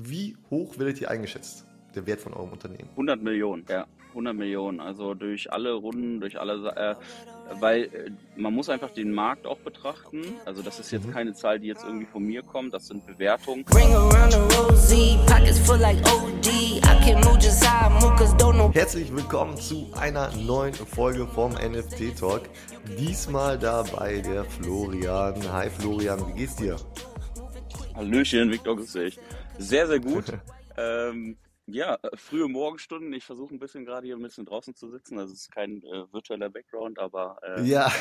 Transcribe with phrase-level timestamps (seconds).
[0.00, 1.66] Wie hoch werdet ihr eingeschätzt,
[1.96, 2.88] der Wert von eurem Unternehmen?
[2.90, 3.84] 100 Millionen, ja.
[4.10, 6.94] 100 Millionen, also durch alle Runden, durch alle, äh,
[7.60, 10.22] weil äh, man muss einfach den Markt auch betrachten.
[10.44, 11.12] Also das ist jetzt mhm.
[11.12, 13.64] keine Zahl, die jetzt irgendwie von mir kommt, das sind Bewertungen.
[18.72, 22.42] Herzlich willkommen zu einer neuen Folge vom NFT Talk.
[22.96, 25.52] Diesmal dabei der Florian.
[25.52, 26.76] Hi Florian, wie geht's dir?
[27.96, 29.18] Hallöchen, Victor, grüß dich.
[29.58, 30.24] Sehr, sehr gut.
[30.76, 31.36] ähm,
[31.66, 33.12] ja, frühe Morgenstunden.
[33.12, 35.18] Ich versuche ein bisschen gerade hier ein bisschen draußen zu sitzen.
[35.18, 37.38] Das ist kein äh, virtueller Background, aber.
[37.42, 37.92] Äh, ja,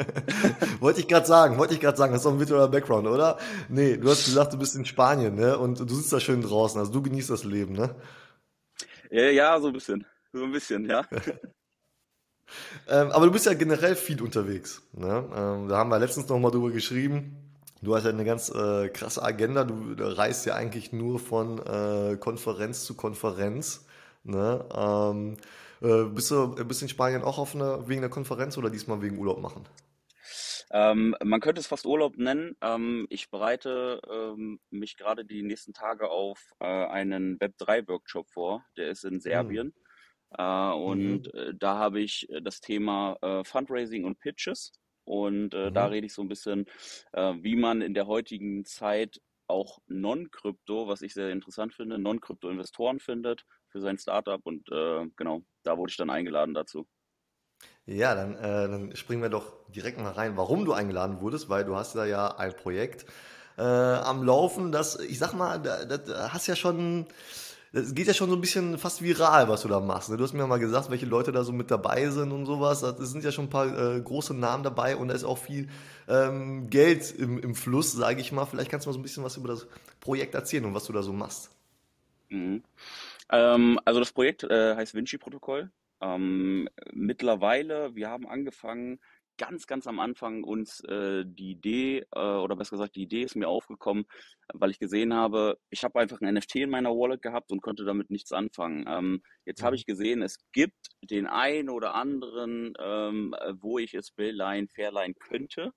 [0.80, 3.38] wollte ich gerade sagen, wollte ich gerade sagen, das ist doch ein virtueller Background, oder?
[3.68, 5.58] Nee, du hast gesagt, du bist in Spanien, ne?
[5.58, 7.94] Und du sitzt da schön draußen, also du genießt das Leben, ne?
[9.10, 10.06] Ja, ja so ein bisschen.
[10.32, 11.06] So ein bisschen, ja.
[12.88, 14.82] ähm, aber du bist ja generell viel unterwegs.
[14.92, 15.30] Ne?
[15.34, 17.53] Ähm, da haben wir letztens noch mal drüber geschrieben.
[17.84, 19.64] Du hast ja eine ganz äh, krasse Agenda.
[19.64, 23.86] Du reist ja eigentlich nur von äh, Konferenz zu Konferenz.
[24.22, 24.64] Ne?
[24.74, 25.36] Ähm,
[25.82, 29.18] äh, bist, du, bist in Spanien auch auf eine, wegen der Konferenz oder diesmal wegen
[29.18, 29.66] Urlaub machen?
[30.70, 32.56] Ähm, man könnte es fast Urlaub nennen.
[32.62, 38.64] Ähm, ich bereite ähm, mich gerade die nächsten Tage auf äh, einen Web3-Workshop vor.
[38.78, 39.74] Der ist in Serbien.
[40.36, 40.38] Hm.
[40.38, 41.58] Äh, und mhm.
[41.58, 44.72] da habe ich das Thema äh, Fundraising und Pitches.
[45.04, 45.74] Und äh, mhm.
[45.74, 46.66] da rede ich so ein bisschen,
[47.12, 53.00] äh, wie man in der heutigen Zeit auch Non-Krypto, was ich sehr interessant finde, Non-Krypto-Investoren
[53.00, 54.40] findet für sein Startup.
[54.44, 56.86] Und äh, genau, da wurde ich dann eingeladen dazu.
[57.86, 61.64] Ja, dann, äh, dann springen wir doch direkt mal rein, warum du eingeladen wurdest, weil
[61.64, 63.04] du hast da ja ein Projekt
[63.58, 67.06] äh, am Laufen, das, ich sag mal, da, da hast ja schon
[67.74, 70.08] das geht ja schon so ein bisschen fast viral, was du da machst.
[70.08, 70.16] Ne?
[70.16, 72.82] Du hast mir mal gesagt, welche Leute da so mit dabei sind und sowas.
[72.82, 75.68] Es sind ja schon ein paar äh, große Namen dabei und da ist auch viel
[76.06, 78.46] ähm, Geld im, im Fluss, sage ich mal.
[78.46, 79.66] Vielleicht kannst du mal so ein bisschen was über das
[79.98, 81.50] Projekt erzählen und was du da so machst.
[82.28, 82.62] Mhm.
[83.30, 85.68] Ähm, also das Projekt äh, heißt Vinci-Protokoll.
[86.00, 89.00] Ähm, mittlerweile, wir haben angefangen,
[89.38, 93.36] ganz, ganz am Anfang uns äh, die Idee, äh, oder besser gesagt, die Idee ist
[93.36, 94.04] mir aufgekommen,
[94.52, 97.84] weil ich gesehen habe, ich habe einfach ein NFT in meiner Wallet gehabt und konnte
[97.84, 98.84] damit nichts anfangen.
[98.88, 99.78] Ähm, jetzt habe mhm.
[99.78, 105.14] ich gesehen, es gibt den einen oder anderen, ähm, äh, wo ich es Billline, Fairline
[105.14, 105.72] könnte.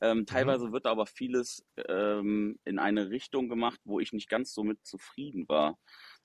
[0.00, 0.26] Ähm, mhm.
[0.26, 4.84] teilweise wird aber vieles ähm, in eine Richtung gemacht, wo ich nicht ganz so mit
[4.84, 5.76] zufrieden war.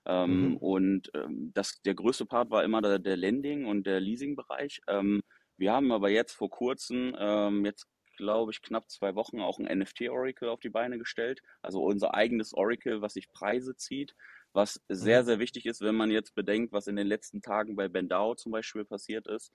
[0.06, 0.58] Ähm, mhm.
[0.58, 4.82] Und ähm, das, der größte Part war immer der, der Lending- und der Leasing-Bereich.
[4.88, 5.22] Ähm,
[5.58, 7.88] wir haben aber jetzt vor kurzem, ähm, jetzt
[8.18, 11.42] glaube ich knapp zwei Wochen, auch ein NFT-Oracle auf die Beine gestellt.
[11.62, 14.16] Also unser eigenes Oracle, was sich Preise zieht,
[14.54, 15.26] was sehr, mhm.
[15.26, 18.52] sehr wichtig ist, wenn man jetzt bedenkt, was in den letzten Tagen bei Bendao zum
[18.52, 19.52] Beispiel passiert ist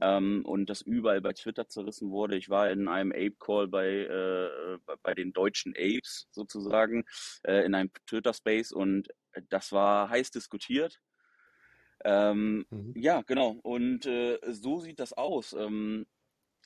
[0.00, 2.36] ähm, und das überall bei Twitter zerrissen wurde.
[2.36, 7.04] Ich war in einem Ape-Call bei, äh, bei den deutschen Apes sozusagen,
[7.44, 9.08] äh, in einem Twitter-Space und
[9.50, 10.98] das war heiß diskutiert.
[12.04, 12.92] Ähm, mhm.
[12.96, 13.56] Ja, genau.
[13.62, 15.52] Und äh, so sieht das aus.
[15.52, 16.06] Ähm,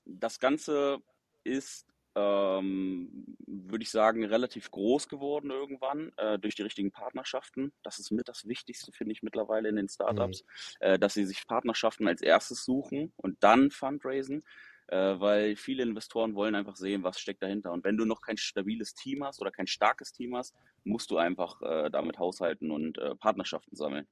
[0.05, 0.99] das Ganze
[1.45, 7.73] ist, ähm, würde ich sagen, relativ groß geworden irgendwann äh, durch die richtigen Partnerschaften.
[7.83, 10.87] Das ist mit das Wichtigste, finde ich mittlerweile in den Startups, mhm.
[10.87, 14.45] äh, dass sie sich Partnerschaften als erstes suchen und dann fundraisen.
[14.89, 17.73] Äh, weil viele Investoren wollen einfach sehen, was steckt dahinter.
[17.73, 20.55] Und wenn du noch kein stabiles Team hast oder kein starkes Team hast,
[20.85, 24.07] musst du einfach äh, damit haushalten und äh, Partnerschaften sammeln.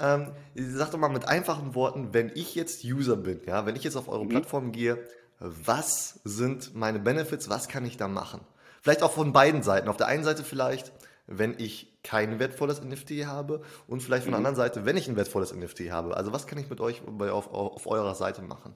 [0.00, 3.84] Ähm, sag doch mal mit einfachen Worten, wenn ich jetzt User bin, ja, wenn ich
[3.84, 4.30] jetzt auf eure mhm.
[4.30, 4.98] Plattform gehe,
[5.38, 8.40] was sind meine Benefits, was kann ich da machen?
[8.82, 9.88] Vielleicht auch von beiden Seiten.
[9.88, 10.92] Auf der einen Seite vielleicht,
[11.26, 14.32] wenn ich kein wertvolles NFT habe und vielleicht von mhm.
[14.32, 16.16] der anderen Seite, wenn ich ein wertvolles NFT habe.
[16.16, 18.74] Also was kann ich mit euch bei, auf, auf eurer Seite machen?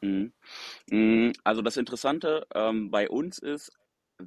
[0.00, 0.32] Mhm.
[0.90, 1.32] mhm.
[1.44, 3.72] Also das Interessante ähm, bei uns ist,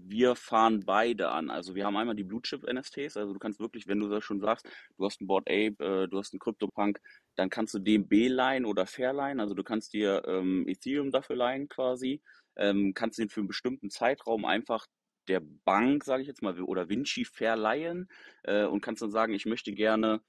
[0.04, 1.50] wir fahren beide an.
[1.50, 4.24] Also wir haben einmal die Blue Chip NFTs, also du kannst wirklich, wenn du das
[4.24, 4.68] schon sagst,
[4.98, 7.00] du hast ein Board Ape, äh, du hast einen CryptoPunk,
[7.36, 11.70] dann kannst du dem B-Line oder Fairline, also du kannst dir ähm, Ethereum dafür leihen
[11.70, 12.22] quasi,
[12.56, 14.88] ähm, kannst den für einen bestimmten Zeitraum einfach
[15.28, 18.10] der Bank, sage ich jetzt mal, oder Vinci verleihen
[18.44, 20.22] äh, und kannst dann sagen, ich möchte gerne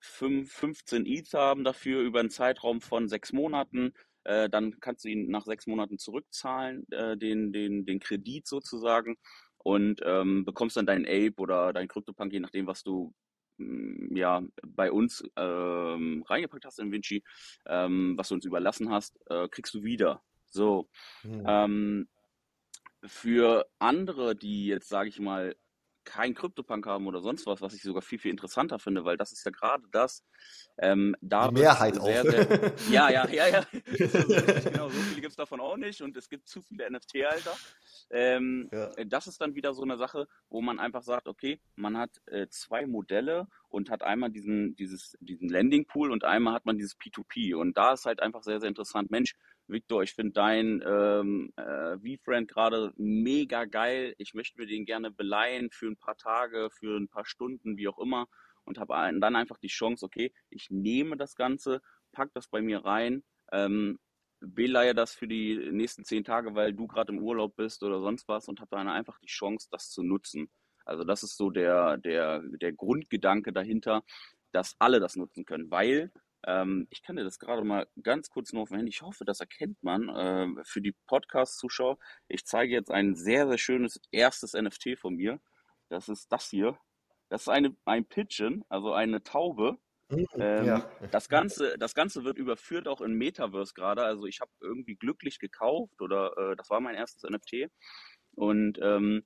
[0.00, 3.92] 5, 15 ETH haben dafür über einen Zeitraum von sechs Monaten
[4.24, 9.16] äh, dann kannst du ihn nach sechs Monaten zurückzahlen, äh, den, den, den Kredit sozusagen,
[9.62, 13.14] und ähm, bekommst dann deinen Ape oder dein CryptoPunk, je nachdem, was du
[13.58, 17.22] mm, ja, bei uns ähm, reingepackt hast in Vinci,
[17.66, 20.22] ähm, was du uns überlassen hast, äh, kriegst du wieder.
[20.46, 20.88] So.
[21.22, 22.08] Mhm.
[23.04, 25.56] Für andere, die jetzt, sage ich mal,
[26.10, 29.30] keinen Krypto-Punk haben oder sonst was, was ich sogar viel, viel interessanter finde, weil das
[29.32, 30.24] ist ja gerade das,
[30.78, 32.04] ähm, da Die Mehrheit auch.
[32.06, 33.66] sehr, sehr, ja, ja, ja, ja,
[34.64, 37.56] genau, so viele gibt es davon auch nicht und es gibt zu viele NFT-Halter.
[38.10, 38.90] Ähm, Ja.
[39.06, 42.48] das ist dann wieder so eine Sache, wo man einfach sagt, okay, man hat äh,
[42.48, 47.54] zwei Modelle und hat einmal diesen, dieses, diesen Landing-Pool und einmal hat man dieses P2P
[47.54, 49.34] und da ist halt einfach sehr, sehr interessant, Mensch,
[49.70, 54.14] Victor, ich finde dein ähm, äh, V-Friend gerade mega geil.
[54.18, 57.88] Ich möchte mir den gerne beleihen für ein paar Tage, für ein paar Stunden, wie
[57.88, 58.26] auch immer.
[58.64, 61.80] Und habe dann einfach die Chance, okay, ich nehme das Ganze,
[62.12, 63.98] pack das bei mir rein, ähm,
[64.40, 68.28] beleihe das für die nächsten zehn Tage, weil du gerade im Urlaub bist oder sonst
[68.28, 70.50] was und habe dann einfach die Chance, das zu nutzen.
[70.84, 74.02] Also das ist so der, der, der Grundgedanke dahinter,
[74.52, 76.10] dass alle das nutzen können, weil
[76.46, 78.90] ähm, ich kann dir das gerade mal ganz kurz nur auf dem Handy.
[78.90, 81.98] Ich hoffe, das erkennt man äh, für die Podcast-Zuschauer.
[82.28, 85.40] Ich zeige jetzt ein sehr, sehr schönes erstes NFT von mir.
[85.88, 86.78] Das ist das hier.
[87.28, 89.78] Das ist eine, ein Pigeon, also eine Taube.
[90.08, 90.90] Mhm, Ähm, Ja.
[91.12, 94.02] das Ganze, das Ganze wird überführt auch in Metaverse gerade.
[94.04, 97.68] Also ich habe irgendwie glücklich gekauft oder äh, das war mein erstes NFT.
[98.34, 99.24] Und ähm,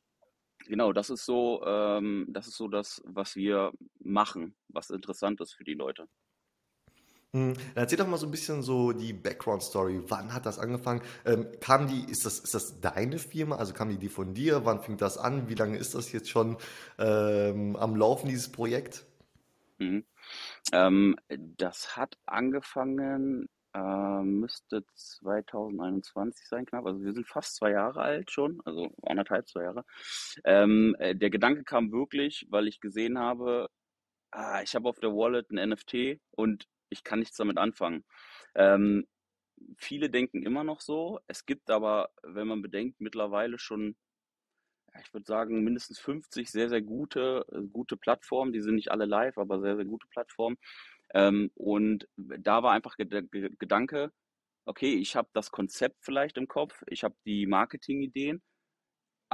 [0.66, 5.54] genau, das ist so, ähm, das ist so das, was wir machen, was interessant ist
[5.54, 6.08] für die Leute.
[7.34, 10.04] Hm, Dann erzähl doch mal so ein bisschen so die Background-Story.
[10.08, 11.02] Wann hat das angefangen?
[11.26, 13.56] Ähm, kam die, ist das, ist das deine Firma?
[13.56, 14.64] Also kam die die von dir?
[14.64, 15.48] Wann fing das an?
[15.48, 16.56] Wie lange ist das jetzt schon
[16.98, 19.04] ähm, am Laufen, dieses Projekt?
[19.78, 20.04] Mhm.
[20.72, 26.86] Ähm, das hat angefangen, äh, müsste 2021 sein, knapp.
[26.86, 29.84] Also wir sind fast zwei Jahre alt schon, also anderthalb, zwei Jahre.
[30.44, 33.68] Ähm, äh, der Gedanke kam wirklich, weil ich gesehen habe,
[34.32, 38.04] ah, ich habe auf der Wallet ein NFT und ich kann nichts damit anfangen.
[38.54, 39.06] Ähm,
[39.78, 41.20] viele denken immer noch so.
[41.26, 43.96] Es gibt aber, wenn man bedenkt, mittlerweile schon
[45.02, 48.52] ich würde sagen, mindestens 50 sehr, sehr gute, äh, gute Plattformen.
[48.52, 50.56] Die sind nicht alle live, aber sehr, sehr gute Plattformen.
[51.14, 53.06] Ähm, und da war einfach Ge
[53.58, 54.12] Gedanke,
[54.66, 58.42] okay, ich habe das Konzept vielleicht im Kopf, ich habe die Marketingideen,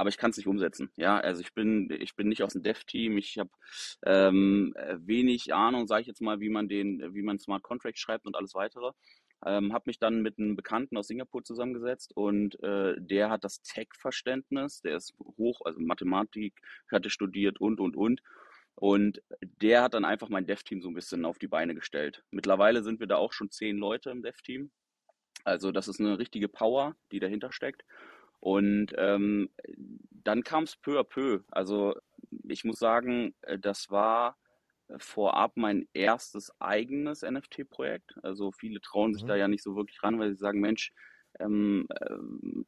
[0.01, 0.89] aber ich kann es nicht umsetzen.
[0.95, 3.51] Ja, also ich bin, ich bin nicht aus dem Dev-Team, ich habe
[4.03, 7.99] ähm, äh, wenig Ahnung, sage ich jetzt mal, wie man den, wie man Smart Contract
[7.99, 8.93] schreibt und alles weitere.
[9.45, 13.61] Ähm, habe mich dann mit einem Bekannten aus Singapur zusammengesetzt und äh, der hat das
[13.61, 16.59] Tech-Verständnis, der ist hoch, also Mathematik,
[16.91, 18.23] hatte studiert und und und.
[18.73, 22.23] Und der hat dann einfach mein Dev-Team so ein bisschen auf die Beine gestellt.
[22.31, 24.71] Mittlerweile sind wir da auch schon zehn Leute im Dev-Team.
[25.43, 27.83] Also das ist eine richtige Power, die dahinter steckt.
[28.41, 29.49] Und ähm,
[30.11, 31.41] dann kam es peu à peu.
[31.51, 31.95] Also
[32.49, 34.37] ich muss sagen, äh, das war
[34.87, 38.15] äh, vorab mein erstes eigenes NFT-Projekt.
[38.23, 39.37] Also viele trauen sich da Mhm.
[39.37, 40.91] ja nicht so wirklich ran, weil sie sagen, Mensch,
[41.39, 42.15] ähm, äh,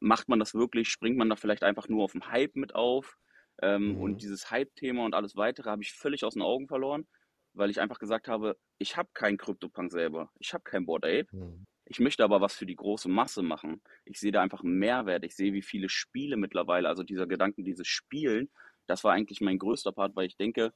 [0.00, 0.88] macht man das wirklich?
[0.90, 3.18] Springt man da vielleicht einfach nur auf dem Hype mit auf?
[3.62, 4.22] Ähm, und Mhm.
[4.22, 7.06] dieses Hype-Thema und alles weitere habe ich völlig aus den Augen verloren,
[7.52, 10.30] weil ich einfach gesagt habe, ich habe keinen CryptoPunk selber.
[10.38, 11.28] Ich habe kein Bored Ape.
[11.32, 11.64] Mhm.
[11.86, 13.82] Ich möchte aber was für die große Masse machen.
[14.04, 15.24] Ich sehe da einfach einen Mehrwert.
[15.24, 18.50] Ich sehe, wie viele Spiele mittlerweile, also dieser Gedanke, dieses Spielen,
[18.86, 20.72] das war eigentlich mein größter Part, weil ich denke,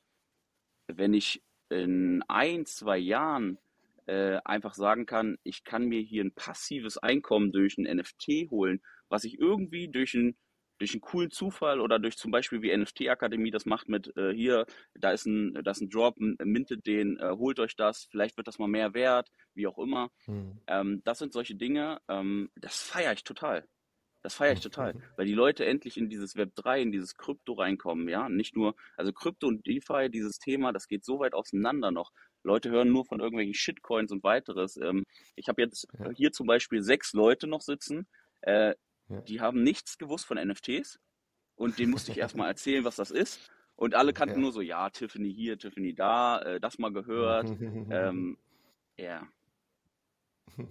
[0.86, 3.58] wenn ich in ein, zwei Jahren
[4.06, 8.80] äh, einfach sagen kann, ich kann mir hier ein passives Einkommen durch ein NFT holen,
[9.08, 10.36] was ich irgendwie durch ein
[10.78, 14.32] durch einen coolen Zufall oder durch zum Beispiel wie NFT Akademie das macht mit äh,
[14.32, 18.36] hier, da ist ein, da ist ein Drop, mintet den, äh, holt euch das, vielleicht
[18.36, 20.10] wird das mal mehr wert, wie auch immer.
[20.26, 20.60] Mhm.
[20.66, 23.66] Ähm, das sind solche Dinge, ähm, das feiere ich total.
[24.22, 25.02] Das feiere ich total, Mhm.
[25.16, 28.28] weil die Leute endlich in dieses Web 3, in dieses Krypto reinkommen, ja.
[28.28, 32.10] Nicht nur, also Krypto und DeFi, dieses Thema, das geht so weit auseinander noch.
[32.42, 34.76] Leute hören nur von irgendwelchen Shitcoins und weiteres.
[34.76, 35.04] Ähm,
[35.36, 38.08] ich habe jetzt hier zum Beispiel sechs Leute noch sitzen,
[38.40, 38.74] äh,
[39.08, 39.20] Ja.
[39.22, 40.98] die haben nichts gewusst von NFTs
[41.56, 43.50] und denen musste ich erstmal erzählen, was das ist.
[43.76, 44.42] Und alle kannten Ja.
[44.42, 47.48] nur so, ja, Tiffany hier, Tiffany da, äh, das mal gehört.
[47.90, 48.36] Ähm,
[48.96, 49.26] ja.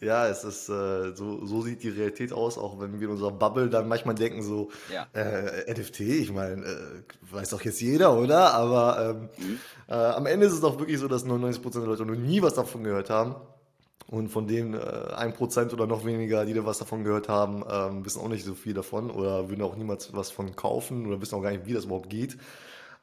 [0.00, 3.32] Ja, es ist, äh, so, so sieht die Realität aus, auch wenn wir in unserer
[3.32, 5.08] Bubble dann manchmal denken, so, Ja.
[5.14, 8.54] äh, NFT, ich meine, äh, weiß doch jetzt jeder, oder?
[8.54, 9.58] Aber ähm, Mhm.
[9.88, 12.54] äh, am Ende ist es doch wirklich so, dass 99% der Leute noch nie was
[12.54, 13.34] davon gehört haben.
[14.06, 18.04] Und von denen äh, 1% oder noch weniger, die da was davon gehört haben, ähm,
[18.04, 21.34] wissen auch nicht so viel davon oder würden auch niemals was von kaufen oder wissen
[21.34, 22.36] auch gar nicht, wie das überhaupt geht.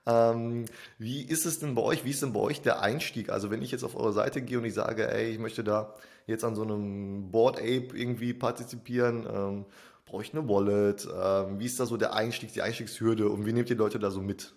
[0.05, 0.65] Ähm,
[0.98, 2.05] wie ist es denn bei euch?
[2.05, 3.29] Wie ist denn bei euch der Einstieg?
[3.29, 5.96] Also wenn ich jetzt auf eure Seite gehe und ich sage, ey, ich möchte da
[6.27, 9.65] jetzt an so einem Board Ape irgendwie partizipieren, ähm,
[10.05, 11.08] brauche ich eine Wallet?
[11.13, 14.12] Ähm, wie ist da so der Einstieg, die Einstiegshürde und wie nehmt ihr Leute da
[14.12, 14.55] so mit?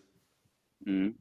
[0.80, 1.16] Mhm.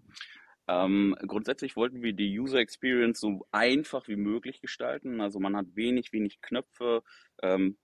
[0.67, 5.19] Ähm, grundsätzlich wollten wir die User Experience so einfach wie möglich gestalten.
[5.21, 7.03] Also man hat wenig, wenig Knöpfe.
[7.41, 7.77] Ähm,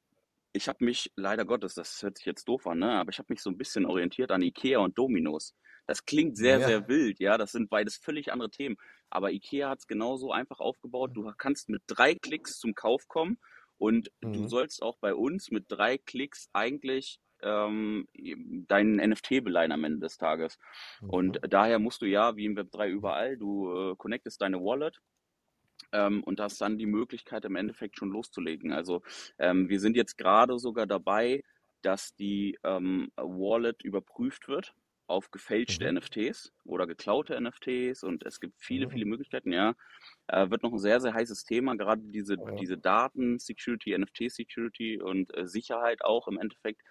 [0.54, 2.92] ich habe mich, leider Gottes, das hört sich jetzt doof an, ne?
[2.94, 5.56] aber ich habe mich so ein bisschen orientiert an Ikea und Dominos.
[5.88, 6.88] Das klingt sehr, sehr Ja.
[6.88, 8.78] wild, ja, das sind beides völlig andere Themen.
[9.10, 11.12] Aber Ikea hat es genauso einfach aufgebaut.
[11.16, 13.40] Du kannst mit drei Klicks zum Kauf kommen
[13.78, 14.48] und du Mhm.
[14.48, 18.08] sollst auch bei uns mit drei Klicks eigentlich ähm,
[18.68, 20.58] deinen NFT beleihen am Ende des Tages.
[21.08, 21.50] Und Mhm.
[21.50, 25.00] daher musst du ja, wie im Web3 überall, du äh, connectest deine Wallet
[25.92, 28.72] ähm, und hast dann die Möglichkeit im Endeffekt schon loszulegen.
[28.72, 29.02] Also
[29.38, 31.44] ähm, wir sind jetzt gerade sogar dabei,
[31.82, 34.74] dass die ähm, Wallet überprüft wird
[35.10, 35.90] auf gefälschte Mhm.
[35.90, 38.90] NFTs oder geklaute NFTs und es gibt viele, Mhm.
[38.90, 39.76] viele Möglichkeiten, ja.
[40.28, 42.46] Äh, wird noch ein sehr, sehr heißes Thema, gerade diese, Ja.
[42.60, 46.82] diese Daten-Security, NFT-Security und äh, Sicherheit auch im Endeffekt.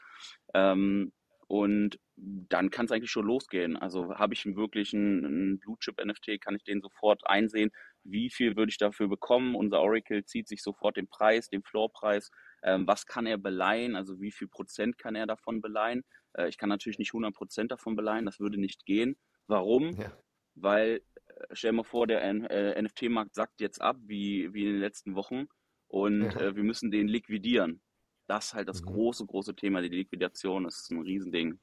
[0.54, 1.12] Ähm,
[1.46, 3.76] und dann kann es eigentlich schon losgehen.
[3.76, 7.70] Also habe ich wirklich einen, einen Blue Chip NFT, kann ich den sofort einsehen,
[8.04, 9.54] wie viel würde ich dafür bekommen.
[9.54, 12.30] Unser Oracle zieht sich sofort den Preis, den Floorpreis.
[12.62, 13.96] Ähm, was kann er beleihen?
[13.96, 16.02] Also wie viel Prozent kann er davon beleihen?
[16.34, 19.16] Äh, ich kann natürlich nicht 100 Prozent davon beleihen, das würde nicht gehen.
[19.46, 19.98] Warum?
[19.98, 20.12] Ja.
[20.54, 24.80] Weil, äh, stell mal vor, der äh, NFT-Markt sackt jetzt ab, wie, wie in den
[24.80, 25.48] letzten Wochen,
[25.88, 26.40] und Ja.
[26.40, 27.80] äh, wir müssen den liquidieren.
[28.26, 28.84] Das ist halt das Mhm.
[28.84, 29.80] große, große Thema.
[29.80, 31.58] Die Liquidation ist ein Riesending.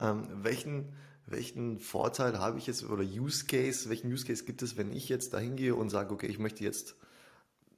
[0.00, 0.92] Ähm, welchen,
[1.26, 5.08] welchen Vorteil habe ich jetzt oder Use Case, welchen Use Case gibt es, wenn ich
[5.08, 6.96] jetzt da hingehe und sage, okay, ich möchte jetzt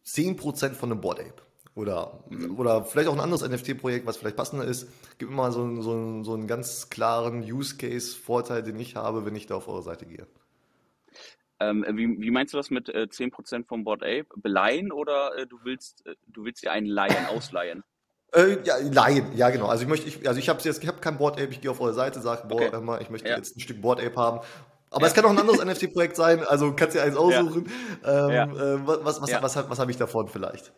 [0.05, 1.43] 10% von einem Bored Ape
[1.75, 2.25] oder,
[2.57, 4.89] oder vielleicht auch ein anderes NFT-Projekt, was vielleicht passender ist.
[5.19, 8.79] Gib mir mal so einen, so einen, so einen ganz klaren Use Case Vorteil, den
[8.79, 10.27] ich habe, wenn ich da auf eure Seite gehe.
[11.61, 14.27] Ähm, wie, wie meinst du das mit äh, 10% vom Board Ape?
[14.37, 17.85] Beleihen oder äh, du willst, äh, du willst dir einen leihen, ausleihen?
[18.35, 19.67] Äh, ja, Laien, ja genau.
[19.67, 21.71] Also ich möchte, ich, also ich habe jetzt, ich habe kein Board Ape, ich gehe
[21.71, 22.81] auf eure Seite, sage, boah, Okay.
[22.81, 23.37] mal, ich möchte Ja.
[23.37, 24.41] jetzt ein Stück Board Ape haben.
[24.91, 25.07] Aber Ja.
[25.09, 27.71] es kann auch ein anderes NFT-Projekt sein, also kannst dir eins aussuchen.
[28.05, 28.45] Ähm, Ja.
[28.45, 30.73] äh, was, was, was, was, was habe ich davon vielleicht?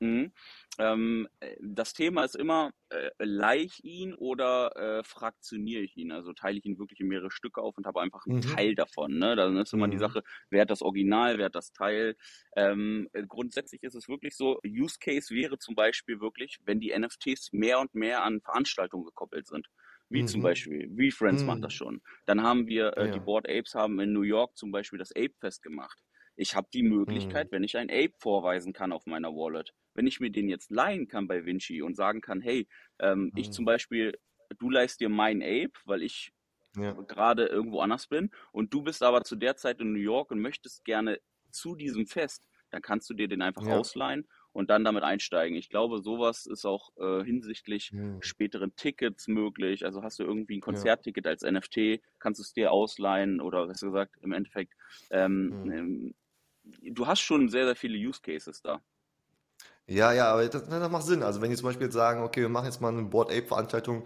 [0.00, 0.32] Mhm.
[0.78, 6.12] Ähm, äh, das Thema ist immer, äh, leih ich ihn oder äh, fraktioniere ich ihn?
[6.12, 8.58] Also teile ich ihn wirklich in mehrere Stücke auf und habe einfach einen Mhm.
[8.58, 9.18] Teil davon.
[9.18, 9.36] Ne?
[9.36, 9.98] Dann ist immer die Mhm.
[9.98, 12.16] Sache, wer hat das Original, wer hat das Teil.
[12.56, 16.90] Ähm, äh, grundsätzlich ist es wirklich so, Use Case wäre zum Beispiel wirklich, wenn die
[16.90, 19.68] NFTs mehr und mehr an Veranstaltungen gekoppelt sind.
[20.10, 20.42] Wie zum Mhm.
[20.42, 21.74] Beispiel, WeFriends macht das Mhm.
[21.74, 22.02] schon.
[22.26, 23.20] Dann haben wir, äh, die Ja.
[23.20, 25.98] Board Apes haben in New York zum Beispiel das Ape Fest gemacht.
[26.36, 27.50] Ich habe die Möglichkeit, Mhm.
[27.50, 31.08] wenn ich ein Ape vorweisen kann auf meiner Wallet, wenn ich mir den jetzt leihen
[31.08, 33.66] kann bei Vinci und sagen kann, hey, ähm, ich zum Mhm.
[33.66, 34.18] Beispiel,
[34.58, 36.32] du leihst dir mein Ape, weil ich
[36.76, 36.96] Ja.
[37.06, 40.40] gerade irgendwo anders bin und du bist aber zu der Zeit in New York und
[40.40, 43.66] möchtest gerne zu diesem Fest, dann kannst du dir den einfach Ja.
[43.66, 45.56] ausleihen und dann damit einsteigen.
[45.56, 48.20] Ich glaube, sowas ist auch äh, hinsichtlich Mhm.
[48.20, 49.84] späteren Tickets möglich.
[49.84, 50.90] Also hast du irgendwie ein Ja.
[50.90, 54.74] Konzertticket als NFT, kannst du es dir ausleihen oder was gesagt, im Endeffekt,
[55.10, 55.70] ähm, Mhm.
[55.70, 56.14] ähm,
[56.82, 58.82] du hast schon sehr, sehr viele Use Cases da.
[59.88, 61.22] Ja, ja, aber das, das macht Sinn.
[61.22, 63.46] Also wenn die zum Beispiel jetzt sagen, okay, wir machen jetzt mal eine Board Ape
[63.46, 64.04] Veranstaltung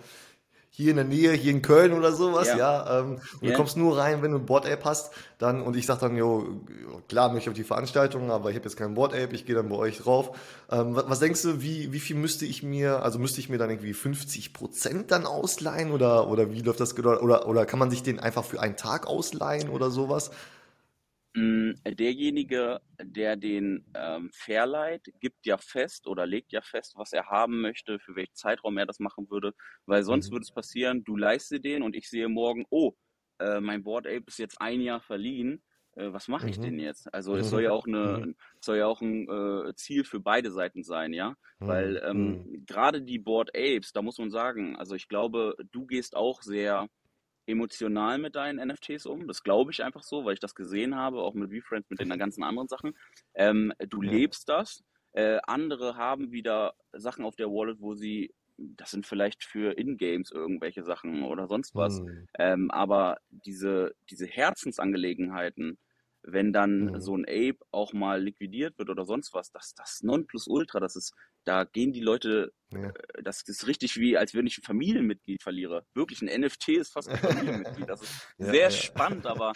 [0.70, 2.56] hier in der Nähe, hier in Köln oder sowas, Ja.
[2.58, 3.56] ja, ähm, und du Ja.
[3.56, 6.62] kommst nur rein, wenn du ein Board Ape hast, dann, und ich sag dann, jo,
[7.08, 9.56] klar möchte ich auf die Veranstaltung, aber ich habe jetzt kein Board Ape, ich gehe
[9.56, 10.38] dann bei euch drauf.
[10.70, 13.58] Ähm, was, was denkst du, wie, wie viel müsste ich mir, also müsste ich mir
[13.58, 17.78] dann irgendwie 50 Prozent dann ausleihen oder, oder wie läuft das, oder, oder, oder kann
[17.80, 20.30] man sich den einfach für einen Tag ausleihen oder sowas?
[21.36, 27.26] Mm, Derjenige, der den ähm, verleiht, gibt ja fest oder legt ja fest, was er
[27.26, 29.52] haben möchte, für welchen Zeitraum er das machen würde,
[29.86, 30.32] weil sonst Mhm.
[30.32, 32.94] würde es passieren, du leihst dir den und ich sehe morgen, oh,
[33.38, 36.60] äh, mein Board Ape ist jetzt ein Jahr verliehen, äh, was mache ich Mhm.
[36.60, 37.12] denn jetzt?
[37.14, 38.34] Also es soll ja auch eine, Mhm.
[38.60, 39.28] soll ja auch ein
[39.68, 42.02] äh, Ziel für beide Seiten sein, ja, weil Mhm.
[42.04, 42.50] ähm, Mhm.
[42.66, 46.88] gerade die Board Apes, da muss man sagen, also ich glaube, du gehst auch sehr
[47.46, 49.26] emotional mit deinen NFTs um.
[49.26, 52.08] Das glaube ich einfach so, weil ich das gesehen habe, auch mit VFriends, mit den
[52.18, 52.96] ganzen anderen Sachen.
[53.34, 54.10] Ähm, du Ja.
[54.12, 54.82] lebst das.
[55.12, 60.30] Äh, andere haben wieder Sachen auf der Wallet, wo sie, das sind vielleicht für In-Games
[60.30, 62.00] irgendwelche Sachen oder sonst was.
[62.00, 62.28] Mhm.
[62.38, 65.78] Ähm, aber diese, diese Herzensangelegenheiten,
[66.22, 67.00] wenn dann Mhm.
[67.00, 71.14] so ein Ape auch mal liquidiert wird oder sonst was, das, das Nonplusultra, das ist,
[71.44, 72.92] da gehen die Leute Ja.
[73.22, 75.84] das ist richtig wie, als wenn ich ein Familienmitglied verliere.
[75.94, 77.16] Wirklich, ein NFT ist fast ein
[77.56, 77.88] Familienmitglied.
[77.88, 78.70] Das ist Ja, sehr ja.
[78.70, 79.52] spannend, aber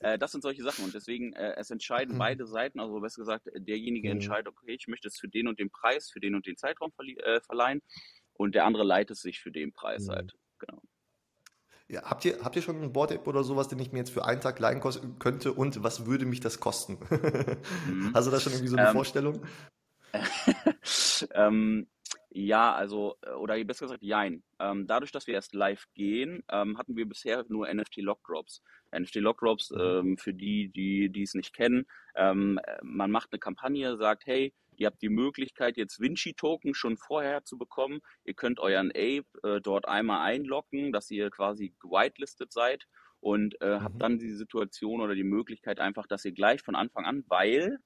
[0.00, 0.84] äh, das sind solche Sachen.
[0.84, 2.18] Und deswegen, äh, es entscheiden Mhm.
[2.18, 4.12] beide Seiten, also besser gesagt, derjenige Mhm.
[4.16, 6.90] entscheidet, okay, ich möchte es für den und den Preis, für den und den Zeitraum
[6.92, 7.82] verli- äh, verleihen.
[8.32, 10.12] Und der andere leitet sich für den Preis Mhm.
[10.12, 10.32] halt.
[10.58, 10.82] Genau.
[11.88, 14.10] Ja, habt ihr, habt ihr schon ein Board Ape oder sowas, den ich mir jetzt
[14.10, 14.80] für einen Tag leihen
[15.18, 16.98] könnte und was würde mich das kosten?
[17.86, 18.10] Mhm.
[18.14, 19.40] Hast du da schon irgendwie so eine Ähm, Vorstellung?
[21.34, 21.86] ähm,
[22.30, 24.42] ja, also, äh, oder besser gesagt, jein.
[24.58, 28.62] Ähm, dadurch, dass wir erst live gehen, ähm, hatten wir bisher nur NFT Lockdrops.
[28.92, 29.80] NFT Lockdrops, Mhm.
[29.80, 34.26] ähm, für die, die, die es nicht kennen, ähm, äh, man macht eine Kampagne, sagt,
[34.26, 38.00] hey, Ihr habt die Möglichkeit, jetzt Vinci-Token schon vorher zu bekommen.
[38.24, 42.86] Ihr könnt euren Ape äh, dort einmal einloggen, dass ihr quasi whitelisted seid
[43.20, 43.82] und äh, mhm.
[43.82, 47.78] habt dann die Situation oder die Möglichkeit einfach, dass ihr gleich von Anfang an, weil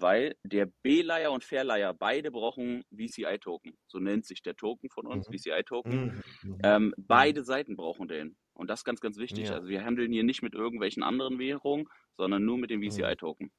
[0.00, 3.76] weil der B-Leier und Fair-Leier beide brauchen VCI-Token.
[3.86, 5.34] So nennt sich der Token von uns, mhm.
[5.34, 6.04] VCI-Token.
[6.04, 6.22] Mhm.
[6.42, 6.58] mhm.
[6.62, 8.36] Ähm, beide Seiten brauchen den.
[8.54, 9.48] Und das ist ganz, ganz wichtig.
[9.48, 9.54] Ja.
[9.54, 13.50] Also wir handeln hier nicht mit irgendwelchen anderen Währungen, sondern nur mit dem VCI-Token.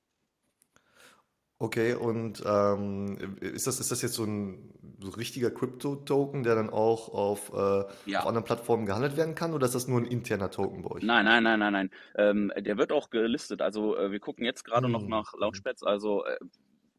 [1.64, 6.70] Okay, und ähm, ist, das, ist das jetzt so ein so richtiger Crypto-Token, der dann
[6.70, 8.20] auch auf, äh, ja.
[8.20, 11.04] auf anderen Plattformen gehandelt werden kann, oder ist das nur ein interner Token bei euch?
[11.04, 11.90] Nein, nein, nein, nein, nein.
[12.16, 13.62] Ähm, der wird auch gelistet.
[13.62, 14.92] Also äh, wir gucken jetzt gerade hm.
[14.92, 15.84] noch nach Launchpads.
[15.84, 16.36] Also äh,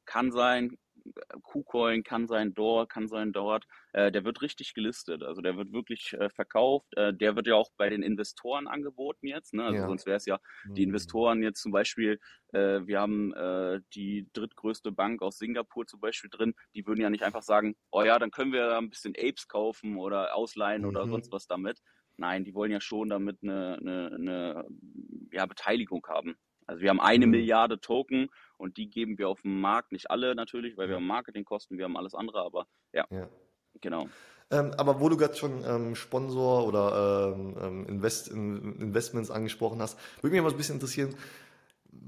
[0.06, 0.78] kann sein,
[1.42, 3.64] KuCoin, kann sein Door, kann sein dort.
[3.92, 5.22] Äh, der wird richtig gelistet.
[5.22, 6.86] Also der wird wirklich äh, verkauft.
[6.96, 9.54] Äh, der wird ja auch bei den Investoren angeboten jetzt.
[9.54, 9.64] Ne?
[9.64, 9.86] Also ja.
[9.86, 10.88] sonst wäre es ja die mhm.
[10.88, 12.18] Investoren jetzt zum Beispiel,
[12.52, 17.10] äh, wir haben äh, die drittgrößte Bank aus Singapur zum Beispiel drin, die würden ja
[17.10, 20.88] nicht einfach sagen, oh ja, dann können wir ein bisschen Apes kaufen oder ausleihen mhm.
[20.88, 21.80] oder sonst was damit.
[22.16, 24.64] Nein, die wollen ja schon damit eine, eine, eine
[25.32, 26.36] ja, Beteiligung haben.
[26.66, 27.32] Also wir haben eine mhm.
[27.32, 31.06] Milliarde Token und die geben wir auf dem Markt, nicht alle natürlich, weil wir haben
[31.06, 33.28] Marketingkosten, wir haben alles andere, aber ja, ja.
[33.80, 34.08] genau.
[34.50, 39.98] Ähm, aber wo du gerade schon ähm, Sponsor oder ähm, ähm Invest, Investments angesprochen hast,
[40.20, 41.14] würde mich mal ein bisschen interessieren,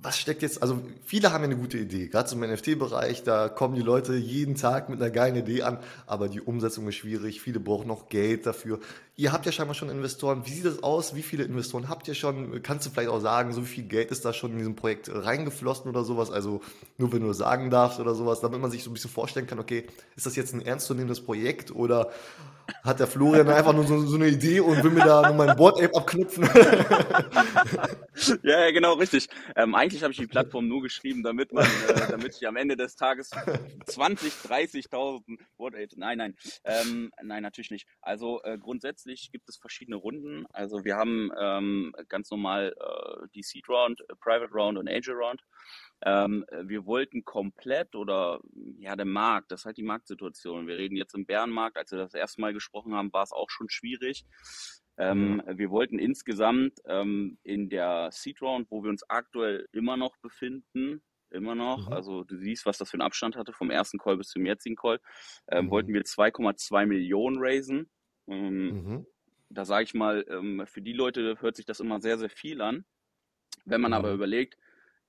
[0.02, 3.74] was steckt jetzt, also viele haben ja eine gute Idee, gerade zum NFT-Bereich, da kommen
[3.74, 7.60] die Leute jeden Tag mit einer geilen Idee an, aber die Umsetzung ist schwierig, viele
[7.60, 8.80] brauchen noch Geld dafür.
[9.16, 12.14] Ihr habt ja scheinbar schon Investoren, wie sieht das aus, wie viele Investoren habt ihr
[12.14, 15.10] schon, kannst du vielleicht auch sagen, so viel Geld ist da schon in diesem Projekt
[15.12, 16.60] reingeflossen oder sowas, also
[16.98, 19.58] nur wenn du sagen darfst oder sowas, damit man sich so ein bisschen vorstellen kann,
[19.58, 19.86] okay,
[20.16, 22.10] ist das jetzt ein ernstzunehmendes Projekt oder
[22.82, 25.56] hat der Florian einfach nur so, so eine Idee und will mir da nur mein
[25.56, 26.44] Board-Ape abknüpfen?
[28.42, 29.28] ja, ja, genau, richtig.
[29.54, 32.76] Ähm, eigentlich habe ich die Plattform nur geschrieben, damit man, äh, damit ich am Ende
[32.76, 33.30] des Tages
[33.86, 37.86] 20, 30.000 Board-Apes, nein, nein, ähm, nein, natürlich nicht.
[38.00, 40.44] Also äh, grundsätzlich gibt es verschiedene Runden.
[40.52, 45.14] Also wir haben ähm, ganz normal äh, die Seed Round, äh, Private Round und Angel
[45.14, 45.40] Round.
[46.04, 48.40] Ähm, wir wollten komplett oder
[48.78, 50.66] ja, der Markt, das ist halt die Marktsituation.
[50.66, 53.50] Wir reden jetzt im Bärenmarkt, als wir das erste Mal gesprochen haben, war es auch
[53.50, 54.24] schon schwierig.
[54.98, 55.42] Ähm.
[55.46, 61.02] Wir wollten insgesamt ähm, in der Seed Round, wo wir uns aktuell immer noch befinden,
[61.30, 61.92] immer noch, mhm.
[61.92, 64.76] also du siehst, was das für einen Abstand hatte vom ersten Call bis zum jetzigen
[64.76, 65.00] Call,
[65.48, 65.70] ähm, mhm.
[65.70, 67.90] wollten wir 2,2 Millionen raisen.
[68.26, 69.06] Ähm, mhm.
[69.50, 72.60] Da sage ich mal, ähm, für die Leute hört sich das immer sehr, sehr viel
[72.60, 72.84] an.
[73.64, 74.14] Wenn man aber mhm.
[74.16, 74.56] überlegt,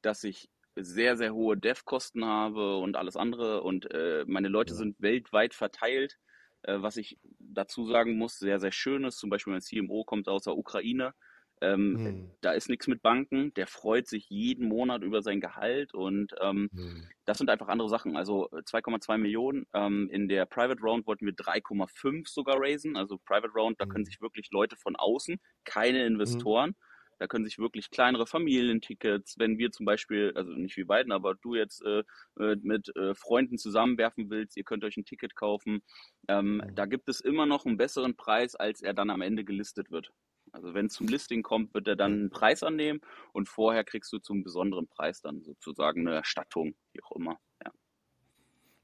[0.01, 3.63] dass ich sehr, sehr hohe Dev-Kosten habe und alles andere.
[3.63, 6.17] Und äh, meine Leute sind weltweit verteilt.
[6.63, 9.17] Äh, was ich dazu sagen muss, sehr, sehr schön ist.
[9.17, 11.13] Zum Beispiel mein CMO kommt aus der Ukraine.
[11.59, 12.31] Ähm, hm.
[12.41, 13.53] Da ist nichts mit Banken.
[13.55, 17.07] Der freut sich jeden Monat über sein Gehalt und ähm, hm.
[17.25, 18.15] das sind einfach andere Sachen.
[18.15, 19.65] Also 2,2 äh, Millionen.
[19.73, 22.95] Ähm, in der Private Round wollten wir 3,5 sogar raisen.
[22.95, 23.89] Also Private Round, da hm.
[23.89, 26.07] können sich wirklich Leute von außen, keine hm.
[26.07, 26.75] Investoren,
[27.19, 31.35] da können sich wirklich kleinere Familientickets, wenn wir zum Beispiel, also nicht wie beiden, aber
[31.35, 32.03] du jetzt äh,
[32.39, 35.81] äh, mit äh, Freunden zusammenwerfen willst, ihr könnt euch ein Ticket kaufen.
[36.27, 36.75] Ähm, mhm.
[36.75, 40.11] Da gibt es immer noch einen besseren Preis, als er dann am Ende gelistet wird.
[40.51, 43.01] Also wenn es zum Listing kommt, wird er dann einen Preis annehmen
[43.33, 47.37] und vorher kriegst du zum besonderen Preis dann sozusagen eine Erstattung, wie auch immer.
[47.63, 47.71] Ja.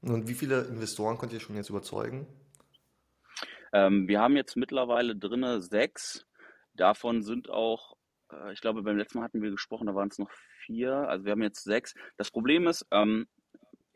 [0.02, 2.26] Und wie viele Investoren könnt ihr schon jetzt überzeugen?
[3.72, 6.26] Ähm, wir haben jetzt mittlerweile drinne sechs.
[6.74, 7.93] Davon sind auch
[8.44, 10.30] äh, ich glaube, beim letzten Mal hatten wir gesprochen, da waren es noch
[10.64, 10.94] vier.
[10.94, 11.94] Also wir haben jetzt sechs.
[12.16, 13.26] Das Problem ist, ähm,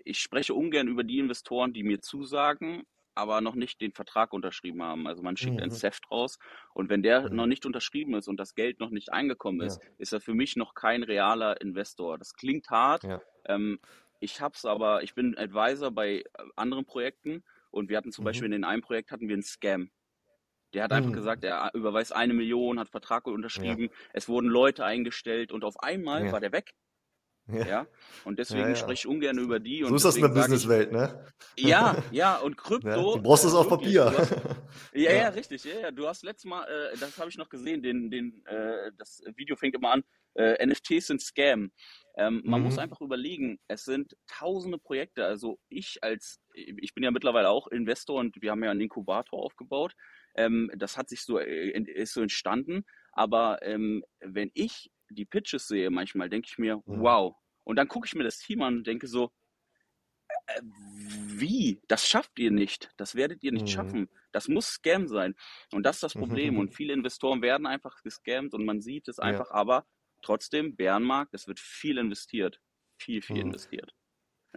[0.05, 4.83] ich spreche ungern über die Investoren, die mir zusagen, aber noch nicht den Vertrag unterschrieben
[4.83, 5.07] haben.
[5.07, 5.65] Also man schickt mhm.
[5.65, 6.39] ein SEFT raus
[6.73, 7.37] und wenn der mhm.
[7.37, 9.91] noch nicht unterschrieben ist und das Geld noch nicht eingekommen ist, ja.
[9.99, 12.17] ist er für mich noch kein realer Investor.
[12.19, 13.03] Das klingt hart.
[13.03, 13.21] Ja.
[13.47, 13.81] Ähm,
[14.21, 16.25] ich hab's aber, ich bin Advisor bei äh,
[16.57, 18.27] anderen Projekten und wir hatten zum mhm.
[18.27, 19.91] Beispiel in einem Projekt hatten wir einen Scam.
[20.75, 21.15] Der hat einfach mhm.
[21.15, 23.91] gesagt, er überweist eine Million, hat Vertrag unterschrieben, ja.
[24.13, 26.33] es wurden Leute eingestellt und auf einmal ja.
[26.33, 26.73] war der weg.
[27.51, 27.67] Ja.
[27.67, 27.87] ja.
[28.25, 29.83] Und deswegen ja, spreche ich ungern über die.
[29.83, 31.25] so ist das in der Businesswelt, ne?
[31.57, 33.17] Ja, ja, und Krypto.
[33.17, 34.13] du brauchst es auf Papier.
[34.17, 34.37] Hast,
[34.93, 35.65] ja, ja, richtig.
[35.65, 35.91] Ja, ja.
[35.91, 39.57] Du hast letztes Mal, äh, das habe ich noch gesehen, den, den, äh, das Video
[39.57, 40.05] fängt immer an,
[40.35, 41.73] äh, NFTs sind Scam.
[42.17, 42.67] Ähm, man mhm.
[42.67, 45.25] muss einfach überlegen, es sind tausende Projekte.
[45.25, 49.43] Also ich als, ich bin ja mittlerweile auch Investor und wir haben ja einen Inkubator
[49.43, 49.95] aufgebaut.
[50.39, 52.85] Ähm, das hat sich so, äh, ist so entstanden.
[53.13, 56.83] Aber ähm, wenn ich die Pitches sehe, manchmal denke ich mir, mhm.
[56.87, 57.37] wow.
[57.65, 59.33] Und dann gucke ich mir das Team an und denke so,
[60.47, 61.81] äh, wie?
[61.89, 62.91] Das schafft ihr nicht.
[62.97, 63.69] Das werdet ihr nicht mhm.
[63.69, 64.09] schaffen.
[64.33, 65.35] Das muss Scam sein.
[65.73, 66.55] Und das ist das Problem.
[66.55, 66.61] Mhm.
[66.61, 69.55] Und viele Investoren werden einfach gescammt und man sieht es einfach, ja.
[69.55, 69.87] aber
[70.23, 72.61] trotzdem, Bärenmarkt, es wird viel investiert.
[73.01, 73.49] Viel, viel mhm.
[73.49, 73.95] investiert.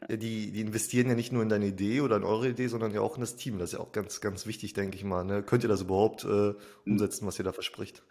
[0.10, 2.93] Ja, die, die investieren ja nicht nur in deine Idee oder in eure Idee, sondern
[2.93, 3.60] ja auch in das Team.
[3.60, 5.23] Das ist ja auch ganz, ganz wichtig, denke ich mal.
[5.25, 5.43] Ne?
[5.43, 6.54] Könnt ihr das überhaupt äh,
[6.86, 8.04] umsetzen, was ihr da verspricht?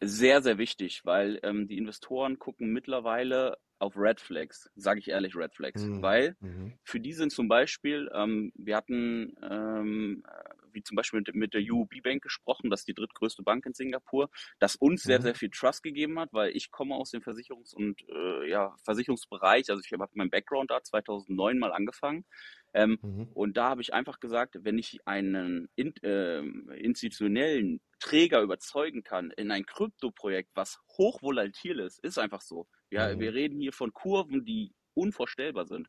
[0.00, 5.34] Sehr, sehr wichtig, weil ähm, die Investoren gucken mittlerweile auf Red Flags, sage ich ehrlich
[5.36, 6.02] Red Flags, Mhm.
[6.02, 6.72] weil Mhm.
[6.84, 11.54] für die sind zum Beispiel, ähm, wir hatten ähm, äh, wie zum Beispiel mit, mit
[11.54, 15.34] der UOB Bank gesprochen, das ist die drittgrößte Bank in Singapur, das uns sehr, sehr
[15.34, 15.36] Mhm.
[15.36, 19.82] viel Trust gegeben hat, weil ich komme aus dem Versicherungs- und äh, ja, Versicherungsbereich, also
[19.84, 22.24] ich habe meinen Background da 2009 mal angefangen
[22.72, 23.30] ähm, Mhm.
[23.32, 29.30] und da habe ich einfach gesagt, wenn ich einen in, ähm, institutionellen Träger überzeugen kann
[29.30, 32.66] in ein Kryptoprojekt, was hochvolatil ist, ist einfach so.
[32.90, 33.34] Wir, wir Mhm.
[33.34, 35.88] reden hier von Kurven, die unvorstellbar sind.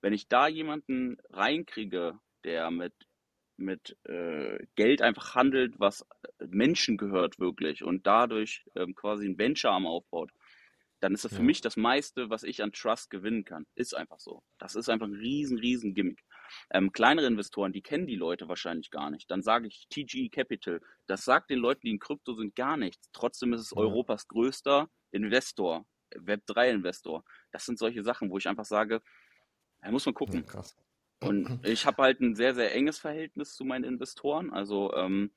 [0.00, 2.94] Wenn ich da jemanden reinkriege, der mit,
[3.58, 6.06] mit äh, Geld einfach handelt, was
[6.40, 10.30] Menschen gehört wirklich und dadurch ähm, quasi ein Venture-Arm aufbaut,
[11.00, 11.44] dann ist das für Ja.
[11.44, 13.66] mich das meiste, was ich an Trust gewinnen kann.
[13.76, 14.42] Ist einfach so.
[14.58, 16.24] Das ist einfach ein riesen, riesen Gimmick.
[16.70, 19.30] Ähm, kleinere Investoren, die kennen die Leute wahrscheinlich gar nicht.
[19.30, 20.80] Dann sage ich TG Capital.
[21.06, 23.10] Das sagt den Leuten, die in Krypto sind, gar nichts.
[23.12, 23.76] Trotzdem ist es Ja.
[23.76, 27.22] Europas größter Investor, Web3-Investor.
[27.52, 29.00] Das sind solche Sachen, wo ich einfach sage,
[29.82, 30.46] da muss man Ja, gucken.
[30.46, 30.76] krass.
[31.20, 34.52] Und ich habe halt ein sehr, sehr enges Verhältnis zu meinen Investoren.
[34.52, 35.32] Also ähm,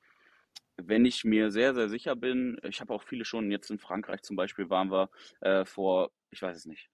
[0.78, 4.22] wenn ich mir sehr, sehr sicher bin, ich habe auch viele schon, jetzt in Frankreich
[4.24, 5.10] zum Beispiel waren wir
[5.41, 6.89] äh, vor, ich weiß es nicht,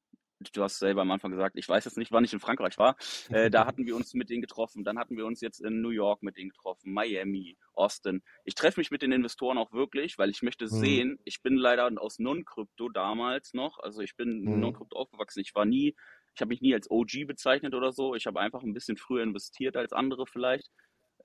[0.53, 2.95] du hast selber am Anfang gesagt, ich weiß jetzt nicht, wann ich in Frankreich war,
[3.31, 5.89] äh, da hatten wir uns mit denen getroffen, dann hatten wir uns jetzt in New
[5.89, 8.21] York mit denen getroffen, Miami, Austin.
[8.43, 11.01] Ich treffe mich mit den Investoren auch wirklich, weil ich möchte Mhm.
[11.07, 14.57] sehen, ich bin leider aus Non-Krypto damals noch, also ich bin Mhm.
[14.59, 15.95] Non-Krypto aufgewachsen, ich war nie,
[16.37, 19.23] ich habe mich nie als OG bezeichnet oder so, ich habe einfach ein bisschen früher
[19.23, 20.69] investiert als andere vielleicht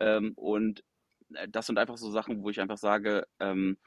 [0.00, 0.82] ähm, und
[1.34, 3.78] äh, das sind einfach so Sachen, wo ich einfach sage, ähm,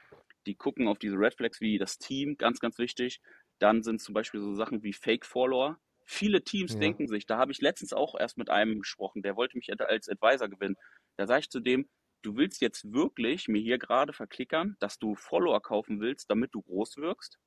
[0.47, 3.19] die gucken auf diese Red Flags wie das Team, ganz, ganz wichtig.
[3.59, 5.79] Dann sind zum Beispiel so Sachen wie Fake-Follower.
[6.05, 6.77] Viele Teams Ja.
[6.77, 10.07] denken sich, da habe ich letztens auch erst mit einem gesprochen, der wollte mich als
[10.09, 10.75] Advisor gewinnen.
[11.17, 11.89] Da sage ich zu dem,
[12.21, 16.61] du willst jetzt wirklich mir hier gerade verklickern, dass du Follower kaufen willst, damit du
[16.61, 17.39] groß wirkst?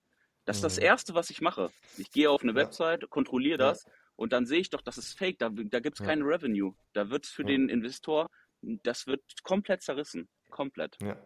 [0.48, 0.82] Das ist das Mhm.
[0.84, 1.70] Erste, was ich mache.
[1.98, 2.54] Ich gehe auf eine.
[2.54, 3.84] Website, kontrolliere das
[4.16, 6.06] und dann sehe ich doch, das ist fake, da, da gibt es Ja.
[6.06, 6.72] keine Revenue.
[6.94, 8.28] Da wird es für den Investor,
[8.62, 10.28] das wird komplett zerrissen.
[10.50, 10.96] Komplett.
[11.02, 11.16] Ja.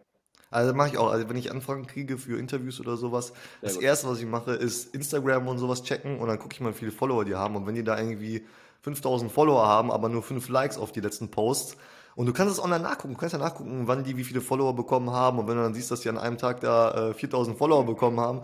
[0.51, 1.09] Also mache ich auch.
[1.09, 3.83] Also wenn ich Anfragen kriege für Interviews oder sowas, Sehr das gut.
[3.83, 6.77] erste, was ich mache, ist Instagram und sowas checken und dann gucke ich mal, wie
[6.77, 7.55] viele Follower die haben.
[7.55, 8.45] Und wenn die da irgendwie
[8.81, 11.77] 5000 Follower haben, aber nur 5 Likes auf die letzten Posts,
[12.15, 14.75] und du kannst es online nachgucken, du kannst ja nachgucken, wann die wie viele Follower
[14.75, 15.39] bekommen haben.
[15.39, 18.19] Und wenn du dann siehst, dass die an einem Tag da äh, 4000 Follower bekommen
[18.19, 18.41] haben,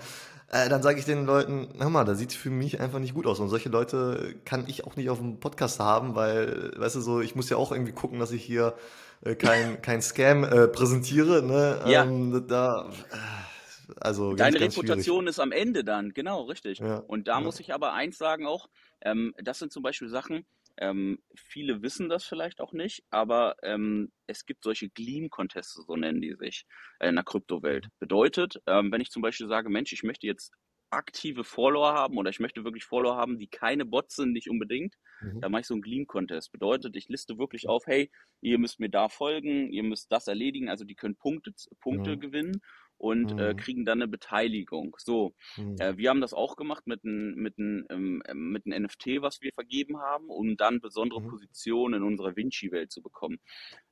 [0.51, 3.27] äh, dann sage ich den Leuten, hör mal, das sieht für mich einfach nicht gut
[3.27, 3.39] aus.
[3.39, 7.21] Und solche Leute kann ich auch nicht auf dem Podcast haben, weil, weißt du, so,
[7.21, 8.75] ich muss ja auch irgendwie gucken, dass ich hier
[9.21, 11.43] äh, kein, kein Scam äh, präsentiere.
[11.43, 11.81] Ne?
[11.85, 12.03] Ja.
[12.03, 14.89] Ähm, da, äh, also ganz, Deine ganz schwierig.
[14.89, 16.79] Reputation ist am Ende dann, genau, richtig.
[16.79, 17.41] Ja, Und da ja.
[17.41, 18.69] muss ich aber eins sagen auch,
[19.01, 20.45] ähm, das sind zum Beispiel Sachen,
[20.80, 26.22] ähm, viele wissen das vielleicht auch nicht, aber ähm, es gibt solche Gleam-Contests, so nennen
[26.22, 26.65] die sich,
[27.00, 27.89] äh, in der Kryptowelt.
[28.00, 30.52] Bedeutet, ähm, wenn ich zum Beispiel sage, Mensch, ich möchte jetzt
[30.92, 34.96] aktive Follower haben oder ich möchte wirklich Follower haben, die keine Bots sind, nicht unbedingt,
[35.22, 35.42] Mhm.
[35.42, 36.52] da mache ich so einen Gleam-Contest.
[36.52, 38.12] Bedeutet, ich liste wirklich auf, hey,
[38.42, 42.20] ihr müsst mir da folgen, ihr müsst das erledigen, also die können Punkte, Punkte Mhm.
[42.20, 42.62] gewinnen
[42.99, 43.57] und äh, Mhm.
[43.57, 44.95] kriegen dann eine Beteiligung.
[44.99, 45.79] So, Mhm.
[45.79, 49.21] äh, wir haben das auch gemacht mit einem mit ein, ähm, ähm, mit ein NFT,
[49.21, 51.23] was wir vergeben haben, um dann besondere Mhm.
[51.23, 53.39] Positionen in unserer Vinci-Welt zu bekommen.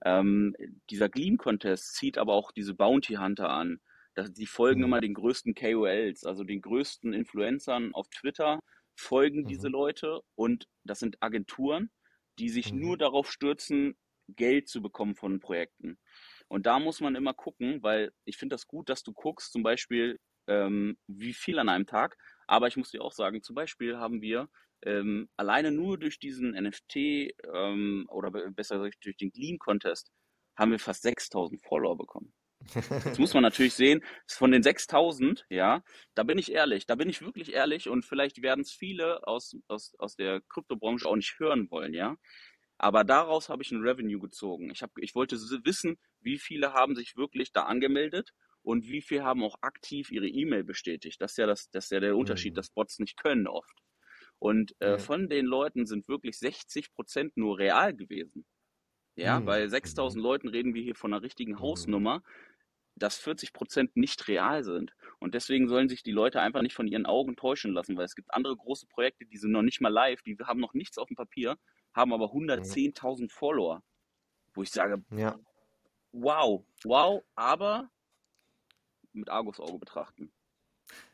[0.06, 0.56] Ähm,
[0.90, 3.80] dieser Gleam-Contest zieht aber auch diese Bounty Hunter an.
[4.16, 4.84] Das, die folgen Mhm.
[4.84, 8.60] immer den größten KOLs, also den größten Influencern auf Twitter,
[8.96, 9.70] folgen diese Mhm.
[9.70, 11.92] Leute und das sind Agenturen,
[12.40, 12.74] die sich Mhm.
[12.74, 13.96] nur darauf stürzen,
[14.30, 15.98] Geld zu bekommen von Projekten.
[16.48, 19.64] Und da muss man immer gucken, weil ich finde das gut, dass du guckst, zum
[19.64, 22.18] Beispiel, ähm, wie viel an einem Tag.
[22.48, 24.50] Aber ich muss dir auch sagen, zum Beispiel haben wir
[24.84, 30.12] ähm, alleine nur durch diesen NFT ähm, oder be- besser gesagt durch den Gleam Contest
[30.58, 32.34] haben wir fast 6000 Follower bekommen.
[33.06, 35.84] Jetzt muss man natürlich sehen, von den 6000, ja,
[36.16, 39.56] da bin ich ehrlich, da bin ich wirklich ehrlich und vielleicht werden es viele aus,
[39.68, 42.18] aus, aus der Kryptobranche auch nicht hören wollen, ja.
[42.80, 44.70] Aber daraus habe ich ein Revenue gezogen.
[44.72, 49.26] Ich, hab, ich wollte wissen, wie viele haben sich wirklich da angemeldet und wie viele
[49.26, 51.22] haben auch aktiv ihre E-Mail bestätigt.
[51.22, 52.58] Das ist ja, das, das ist ja der Unterschied, Mhm.
[52.58, 53.80] dass Bots nicht können oft.
[54.40, 55.00] Und äh, Ja.
[55.00, 58.46] von den Leuten sind wirklich 60 Prozent nur real gewesen.
[59.16, 59.42] Ja, Mhm.
[59.42, 61.62] bei 6000 Leuten reden wir hier von einer richtigen Mhm.
[61.62, 62.24] Hausnummer,
[62.96, 64.94] dass 40 Prozent nicht real sind.
[65.20, 68.16] Und deswegen sollen sich die Leute einfach nicht von ihren Augen täuschen lassen, weil es
[68.16, 71.08] gibt andere große Projekte, die sind noch nicht mal live, die haben noch nichts auf
[71.08, 71.58] dem Papier,
[71.96, 73.84] haben aber 110.000 Follower.
[74.54, 75.40] Wo ich sage, Ja.
[76.12, 77.90] Wow, wow, aber
[79.12, 80.32] mit Argusauge betrachten.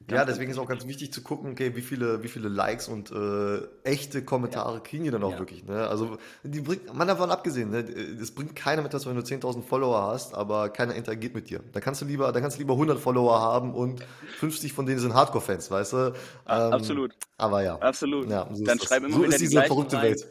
[0.10, 1.14] Ja, Ganz, ganz deswegen ist auch ganz wichtig.
[1.14, 5.12] zu gucken, okay, wie viele, wie viele Likes und äh, echte Ja, Kommentare kriegen die
[5.12, 5.88] dann auch ja, wirklich, ne?
[5.88, 7.80] Also, die bringt, man davon abgesehen, ne?
[7.80, 11.62] Es bringt keinem etwas, wenn du 10.000 Follower hast, aber keiner interagiert mit dir.
[11.72, 14.04] Da kannst du lieber, da kannst du lieber 100 Follower haben und
[14.34, 16.14] 50 von denen sind Hardcore-Fans, weißt du?
[16.50, 18.28] Ähm, absolut, aber ja, absolut.
[18.28, 20.02] ja, so Dann schreiben immer So wieder ist die diese verrückte rein.
[20.02, 20.28] Welt.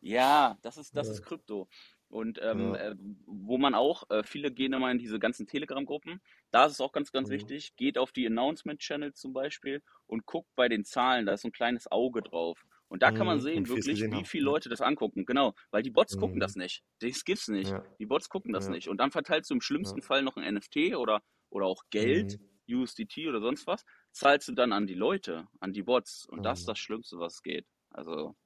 [0.00, 1.68] Ja, das ist, das Ja, ist Krypto.
[2.14, 2.94] Und ähm, ja, äh,
[3.26, 6.20] wo man auch, äh, viele gehen immer in diese ganzen Telegram-Gruppen.
[6.52, 7.74] Da ist es auch ganz, ganz mhm, wichtig.
[7.74, 11.26] Geht auf die Announcement-Channel zum Beispiel und guckt bei den Zahlen.
[11.26, 12.64] Da ist so ein kleines Auge drauf.
[12.86, 15.26] Und da kann man mhm, sehen, wirklich, wie viele Ja, Leute das angucken.
[15.26, 16.84] Genau, weil die Bots gucken mhm, das nicht.
[17.00, 17.72] Das gibt's nicht.
[17.72, 18.86] ja, Die Bots gucken das ja, nicht.
[18.88, 22.38] Und dann verteilst du im ja, schlimmsten Fall noch ein NFT oder, oder auch Geld,
[22.70, 26.26] USDT oder sonst was, zahlst du dann an die Leute, an die Bots.
[26.26, 27.66] Und das ist das Schlimmste, was geht.
[27.90, 28.36] Also,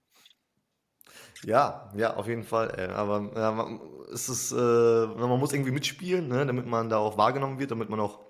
[1.44, 2.72] Ja, ja, auf jeden Fall.
[2.76, 2.88] Ey.
[2.88, 3.80] Aber ja, man,
[4.12, 7.88] es ist, äh, man muss irgendwie mitspielen, ne, damit man da auch wahrgenommen wird, damit
[7.90, 8.20] man auch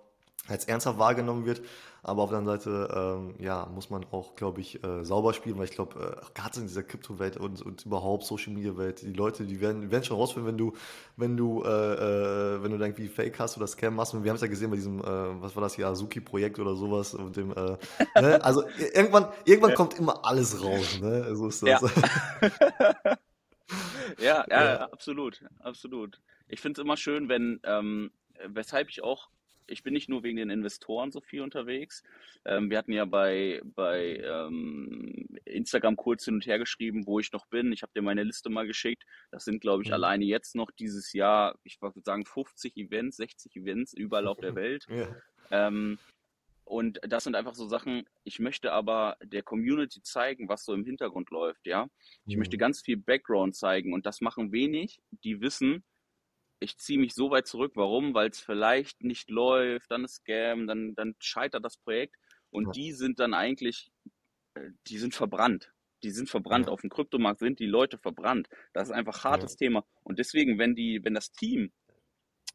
[0.48, 1.62] als ernsthaft wahrgenommen wird.
[2.02, 5.58] Aber auf der anderen Seite, ähm, ja, muss man auch, glaube ich, äh, sauber spielen,
[5.58, 9.12] weil ich glaube, äh, gerade in dieser Kryptowelt und, und überhaupt Social Media Welt, die
[9.12, 10.72] Leute, die werden, werden schon rausfinden, wenn du,
[11.16, 14.14] wenn du, äh, äh, wenn du irgendwie Fake hast oder Scam machst.
[14.14, 15.04] Und wir haben es ja gesehen bei diesem, äh,
[15.42, 17.76] was war das hier, Azuki-Projekt oder sowas und dem, äh,
[18.14, 18.38] ne?
[18.42, 18.62] Also
[18.94, 19.76] irgendwann, irgendwann ja.
[19.76, 21.34] kommt immer alles raus, ne?
[21.36, 21.80] So ist Ja.
[21.80, 21.90] das.
[21.90, 22.00] Ja,
[24.18, 24.86] ja, ja, Ja.
[24.92, 26.20] absolut, absolut.
[26.48, 28.10] Ich finde es immer schön, wenn, ähm,
[28.46, 29.28] weshalb ich auch,
[29.68, 32.02] ich bin nicht nur wegen den Investoren so viel unterwegs.
[32.44, 37.32] Ähm, wir hatten ja bei, bei ähm, Instagram kurz hin und her geschrieben, wo ich
[37.32, 37.72] noch bin.
[37.72, 39.04] Ich habe dir meine Liste mal geschickt.
[39.30, 39.94] Das sind, glaube ich, Mhm.
[39.94, 44.54] alleine jetzt noch dieses Jahr, ich würde sagen, 50 Events, 60 Events überall auf der
[44.56, 44.86] Welt.
[44.88, 45.14] Ja.
[45.50, 45.98] Ähm,
[46.64, 50.84] und das sind einfach so Sachen, ich möchte aber der Community zeigen, was so im
[50.84, 51.88] Hintergrund läuft, ja.
[52.26, 52.60] Ich möchte Mhm.
[52.60, 55.82] ganz viel Background zeigen und das machen wenig, die wissen,
[56.60, 57.72] ich ziehe mich so weit zurück.
[57.74, 58.14] Warum?
[58.14, 62.16] Weil es vielleicht nicht läuft, dann ist Scam, dann, dann scheitert das Projekt
[62.50, 62.72] und Ja.
[62.72, 63.90] die sind dann eigentlich,
[64.54, 65.72] äh, die sind verbrannt.
[66.02, 66.66] Die sind verbrannt.
[66.66, 66.72] Ja.
[66.72, 68.48] Auf dem Kryptomarkt sind die Leute verbrannt.
[68.72, 69.30] Das ist einfach Ja.
[69.30, 69.84] hartes Thema.
[70.04, 71.72] Und deswegen, wenn die, wenn das Team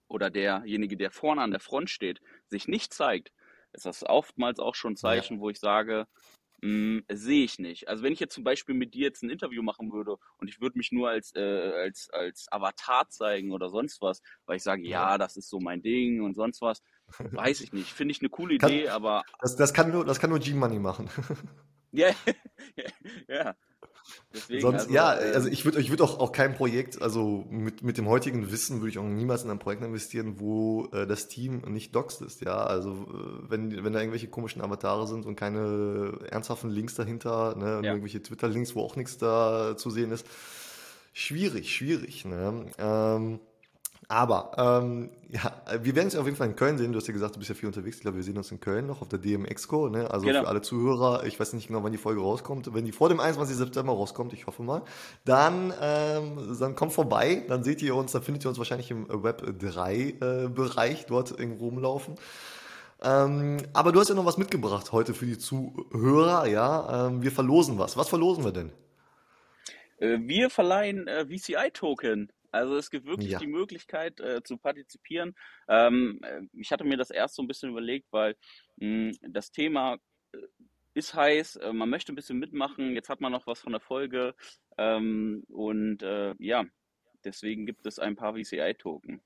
[0.08, 3.32] oder derjenige, der vorne an der Front steht, sich nicht zeigt,
[3.74, 5.00] ist das oftmals auch schon ein Ja.
[5.02, 6.08] Zeichen, wo ich sage,
[6.64, 7.88] mh, sehe ich nicht.
[7.88, 10.62] Also wenn ich jetzt zum Beispiel mit dir jetzt ein Interview machen würde und ich
[10.62, 14.84] würde mich nur als, äh, als, als Avatar zeigen oder sonst was, weil ich sage,
[14.84, 15.12] Ja.
[15.12, 16.82] ja, das ist so mein Ding und sonst was,
[17.32, 17.94] weiß ich nicht.
[17.94, 20.80] Finde ich eine coole Kann, Idee, aber das, das kann nur, das kann nur G-Money
[20.80, 21.10] machen.
[21.92, 22.10] ja,
[23.28, 23.56] ja,
[24.34, 27.46] deswegen, Sonst, also, ja, also ähm, ich würde ich würd auch, auch kein Projekt, also
[27.50, 31.08] mit, mit dem heutigen Wissen würde ich auch niemals in ein Projekt investieren, wo äh,
[31.08, 32.58] das Team nicht doxed ist, ja.
[32.58, 37.82] Also äh, wenn, wenn da irgendwelche komischen Avatare sind und keine ernsthaften Links dahinter, ne,
[37.84, 40.26] ja, irgendwelche Twitter-Links, wo auch nichts da zu sehen ist,
[41.14, 42.66] schwierig, schwierig, ne.
[42.78, 43.40] Ähm,
[44.08, 46.92] aber, ähm, ja, wir werden uns auf jeden Fall in Köln sehen.
[46.92, 47.98] Du hast ja gesagt, du bist ja viel unterwegs.
[47.98, 49.90] Ich glaube, wir sehen uns in Köln noch auf der DMX-Co.
[49.90, 50.10] Ne?
[50.12, 50.48] Also für genau.
[50.48, 52.74] alle Zuhörer, ich weiß nicht genau, wann die Folge rauskommt.
[52.74, 53.56] Wenn die vor dem 21.
[53.56, 54.84] September rauskommt, ich hoffe mal,
[55.26, 57.44] dann, ähm, dann kommt vorbei.
[57.48, 62.16] Dann seht ihr uns, dann findet ihr uns wahrscheinlich im Web 3-Bereich dort irgendwo rumlaufen.
[63.02, 67.08] Ähm, aber du hast ja noch was mitgebracht heute für die Zuhörer, ja.
[67.08, 67.98] Ähm, wir verlosen was.
[67.98, 68.72] Was verlosen wir denn?
[69.98, 72.32] Äh, Wir verleihen äh, VCI-Token.
[72.54, 73.40] Also es gibt wirklich Ja.
[73.40, 75.36] die Möglichkeit äh, zu partizipieren.
[75.68, 78.36] Ähm, äh, ich hatte mir das erst so ein bisschen überlegt, weil
[78.78, 79.98] mh, das Thema
[80.34, 80.38] äh,
[80.94, 83.82] ist heiß, äh, man möchte ein bisschen mitmachen, jetzt hat man noch was von der
[83.82, 84.36] Folge
[84.78, 86.66] ähm, und äh, ja,
[87.24, 89.22] deswegen gibt es ein paar VCI-Token.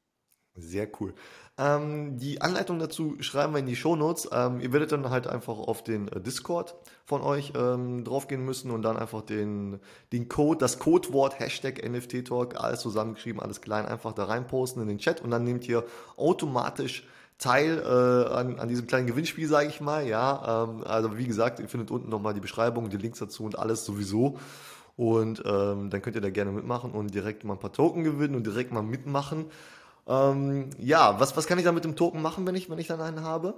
[0.58, 1.14] Sehr cool.
[1.60, 4.30] Ähm, die Anleitung dazu schreiben wir in die Shownotes.
[4.32, 8.70] Ähm, ihr werdet dann halt einfach auf den äh, Discord von euch ähm, draufgehen müssen
[8.70, 9.80] und dann einfach den,
[10.12, 14.88] den Code, das Codewort Hashtag NFT Talk, alles zusammengeschrieben, alles klein, einfach da reinposten in
[14.88, 15.84] den Chat und dann nehmt ihr
[16.16, 17.08] automatisch
[17.40, 20.08] teil äh, an, an diesem kleinen Gewinnspiel, sage ich mal.
[20.08, 23.58] Ja, ähm, also wie gesagt, ihr findet unten nochmal die Beschreibung, die Links dazu und
[23.58, 24.38] alles sowieso.
[24.96, 28.34] Und ähm, dann könnt ihr da gerne mitmachen und direkt mal ein paar Token gewinnen
[28.36, 29.46] und direkt mal mitmachen.
[30.08, 32.88] Ähm, ja, was, was kann ich da mit dem Token machen, wenn ich, wenn ich
[32.88, 33.54] dann einen habe?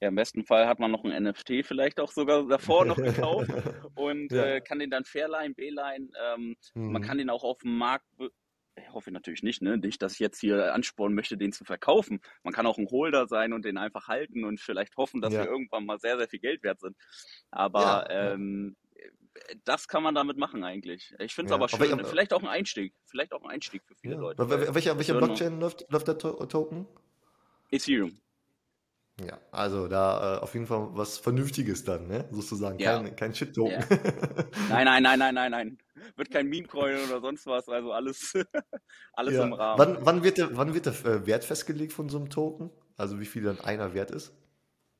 [0.00, 3.50] Ja, im besten Fall hat man noch ein NFT vielleicht auch sogar davor noch gekauft
[3.94, 4.36] und Ja.
[4.36, 7.02] äh, kann den dann Fairline, Beeline, ähm, man Mhm.
[7.02, 8.06] kann den auch auf dem Markt,
[8.76, 9.76] ich hoffe natürlich nicht, ne?
[9.78, 12.20] Nicht, dass ich jetzt hier anspornen möchte, den zu verkaufen.
[12.42, 15.44] Man kann auch ein Holder sein und den einfach halten und vielleicht hoffen, dass wir
[15.44, 15.46] Ja.
[15.46, 16.96] irgendwann mal sehr, sehr viel Geld wert sind.
[17.52, 18.34] Aber ja.
[18.34, 18.76] ähm,
[19.64, 21.14] das kann man damit machen eigentlich.
[21.18, 21.56] Ich finde es Ja.
[21.56, 24.20] aber schön, welcher, vielleicht auch ein Einstieg, vielleicht auch ein Einstieg für viele ja.
[24.20, 26.86] Leute, wel- Welcher, welcher Blockchain läuft, läuft der To- Token?
[27.70, 28.16] Ethereum.
[29.24, 32.28] Ja, also da äh, auf jeden Fall was Vernünftiges dann, ne?
[32.32, 32.80] Sozusagen.
[32.80, 33.70] Ja, Kein, kein Shit-Token.
[33.72, 33.86] ja.
[34.68, 35.78] Nein, nein, nein, nein, nein, nein.
[36.16, 38.32] Wird kein Meme-Coin oder sonst was, also alles,
[39.12, 39.54] alles im Ja.
[39.54, 39.78] Rahmen.
[39.78, 42.70] Wann, wann wird der, wann wird der äh, Wert festgelegt von so einem Token?
[42.96, 44.32] Also wie viel dann einer wert ist?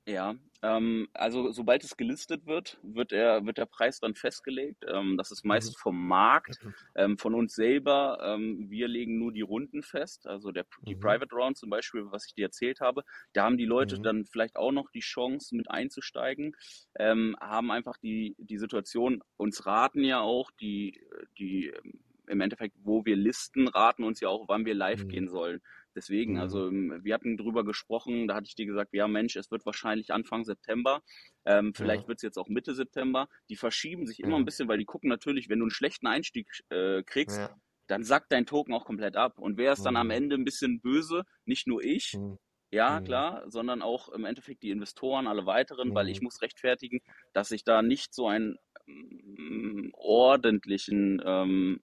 [0.07, 4.85] Ja, ähm, also sobald es gelistet wird, wird er, wird der Preis dann festgelegt.
[4.87, 5.47] Ähm, das ist Mhm.
[5.47, 6.59] meist vom Markt,
[6.95, 8.19] ähm, von uns selber.
[8.23, 10.27] Ähm, wir legen nur die Runden fest.
[10.27, 10.95] Also der, die Mhm.
[10.95, 14.03] Private Round zum Beispiel, was ich dir erzählt habe, da haben die Leute Mhm.
[14.03, 16.55] dann vielleicht auch noch die Chance mit einzusteigen,
[16.99, 21.01] ähm, haben einfach die, die Situation, uns raten ja auch die,
[21.39, 25.09] die ähm, im Endeffekt, wo wir listen, raten uns ja auch, wann wir live Mhm.
[25.09, 25.61] gehen sollen.
[25.95, 26.41] Deswegen, Mhm.
[26.41, 29.65] also ähm, wir hatten drüber gesprochen, da hatte ich dir gesagt, ja Mensch, es wird
[29.67, 31.03] wahrscheinlich Anfang September,
[31.45, 32.09] ähm, vielleicht Ja.
[32.09, 33.29] wird es jetzt auch Mitte September.
[33.49, 34.45] Die verschieben sich immer ein Ja.
[34.45, 37.57] bisschen, weil die gucken natürlich, wenn du einen schlechten Einstieg äh, kriegst, Ja.
[37.87, 39.39] dann sackt dein Token auch komplett ab.
[39.39, 40.13] Und wer ist dann am Mhm.
[40.13, 41.25] Ende ein bisschen böse?
[41.45, 42.39] Nicht nur ich, Mhm.
[42.73, 43.05] ja Mhm.
[43.05, 47.01] klar, sondern auch im Endeffekt die Investoren, alle weiteren, weil ich muss rechtfertigen,
[47.33, 51.83] dass ich da nicht so einen ähm, ordentlichen ähm,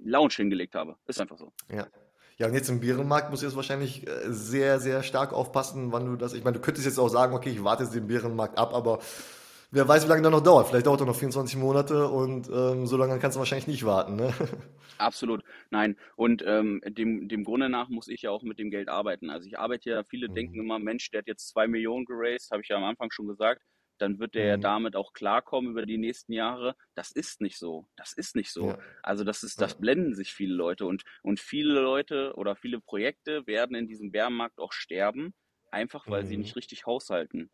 [0.00, 0.96] Lounge hingelegt habe.
[1.06, 1.52] Ist einfach so.
[1.68, 1.88] Ja.
[2.38, 6.04] Ja, und jetzt im Bärenmarkt musst du jetzt wahrscheinlich äh, sehr, sehr stark aufpassen, wann
[6.04, 6.34] du das.
[6.34, 8.98] Ich meine, du könntest jetzt auch sagen, okay, ich warte jetzt den Bärenmarkt ab, aber
[9.70, 10.68] wer weiß, wie lange der noch dauert.
[10.68, 14.16] Vielleicht dauert er noch 24 Monate und ähm, so lange kannst du wahrscheinlich nicht warten,
[14.16, 14.34] ne?
[14.98, 15.96] Absolut, nein.
[16.16, 19.28] Und ähm, dem, dem Grunde nach muss ich ja auch mit dem Geld arbeiten.
[19.28, 20.60] Also ich arbeite ja, viele denken Mhm.
[20.60, 23.62] immer, Mensch, der hat jetzt zwei Millionen geraced, habe ich ja am Anfang schon gesagt,
[23.98, 24.62] dann wird der ja Mhm.
[24.62, 26.76] damit auch klarkommen über die nächsten Jahre.
[26.94, 27.86] Das ist nicht so.
[27.96, 28.66] Das ist nicht so.
[28.68, 28.78] Ja.
[29.02, 33.46] Also das ist, das blenden sich viele Leute und, und viele Leute oder viele Projekte
[33.46, 35.34] werden in diesem Bärenmarkt auch sterben,
[35.70, 36.42] einfach weil sie Mhm.
[36.42, 37.50] nicht richtig haushalten.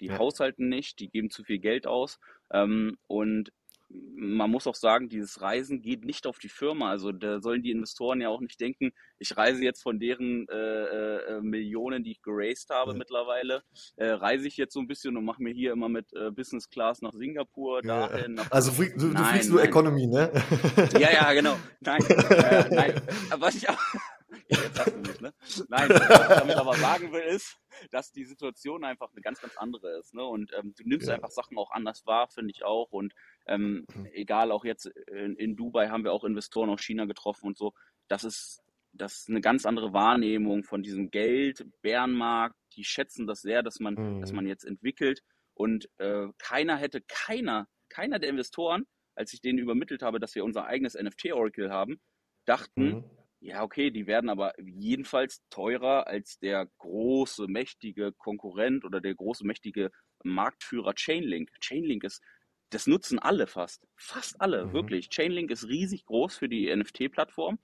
[0.00, 0.18] Die Ja.
[0.18, 2.18] haushalten nicht, die geben zu viel Geld aus
[2.52, 3.52] ähm, und
[3.88, 6.90] man muss auch sagen, dieses Reisen geht nicht auf die Firma.
[6.90, 10.56] Also da sollen die Investoren ja auch nicht denken, ich reise jetzt von deren äh,
[10.56, 12.98] äh, Millionen, die ich geraced habe Ja.
[12.98, 13.62] mittlerweile,
[13.96, 16.68] äh, reise ich jetzt so ein bisschen und mache mir hier immer mit äh, Business
[16.68, 18.08] Class nach Singapur, Ja.
[18.08, 19.68] dahin, nach Also du, du Nein, fliegst nur nein.
[19.68, 20.32] Economy, ne?
[20.98, 21.56] Ja, ja, genau.
[21.80, 23.02] Nein, äh, nein.
[23.38, 23.78] Was ich auch.
[24.48, 25.32] Jetzt hast du mich, ne?
[25.68, 27.56] Nein, was ich damit aber sagen will, ist,
[27.90, 30.14] dass die Situation einfach eine ganz, ganz andere ist.
[30.14, 30.24] Ne?
[30.24, 31.14] Und ähm, du nimmst Ja.
[31.14, 32.92] einfach Sachen auch anders wahr, finde ich auch.
[32.92, 33.14] Und
[33.46, 34.06] ähm, Mhm.
[34.12, 37.72] egal, auch jetzt in, in Dubai haben wir auch Investoren aus China getroffen und so.
[38.08, 38.62] Das ist,
[38.92, 42.56] das ist eine ganz andere Wahrnehmung von diesem Geld, Bärenmarkt.
[42.76, 44.36] Die schätzen das sehr, dass man, dass Mhm.
[44.36, 45.22] man jetzt entwickelt.
[45.54, 50.44] Und äh, keiner hätte, keiner, keiner der Investoren, als ich denen übermittelt habe, dass wir
[50.44, 51.98] unser eigenes NFT-Oracle haben,
[52.44, 53.04] dachten, Mhm.
[53.40, 59.46] Ja, okay, die werden aber jedenfalls teurer als der große, mächtige Konkurrent oder der große,
[59.46, 59.90] mächtige
[60.24, 61.50] Marktführer Chainlink.
[61.60, 62.22] Chainlink ist,
[62.70, 63.86] das nutzen alle fast.
[63.96, 64.72] Fast alle, Mhm.
[64.72, 65.08] wirklich.
[65.10, 67.58] Chainlink ist riesig groß für die NFT-Plattform.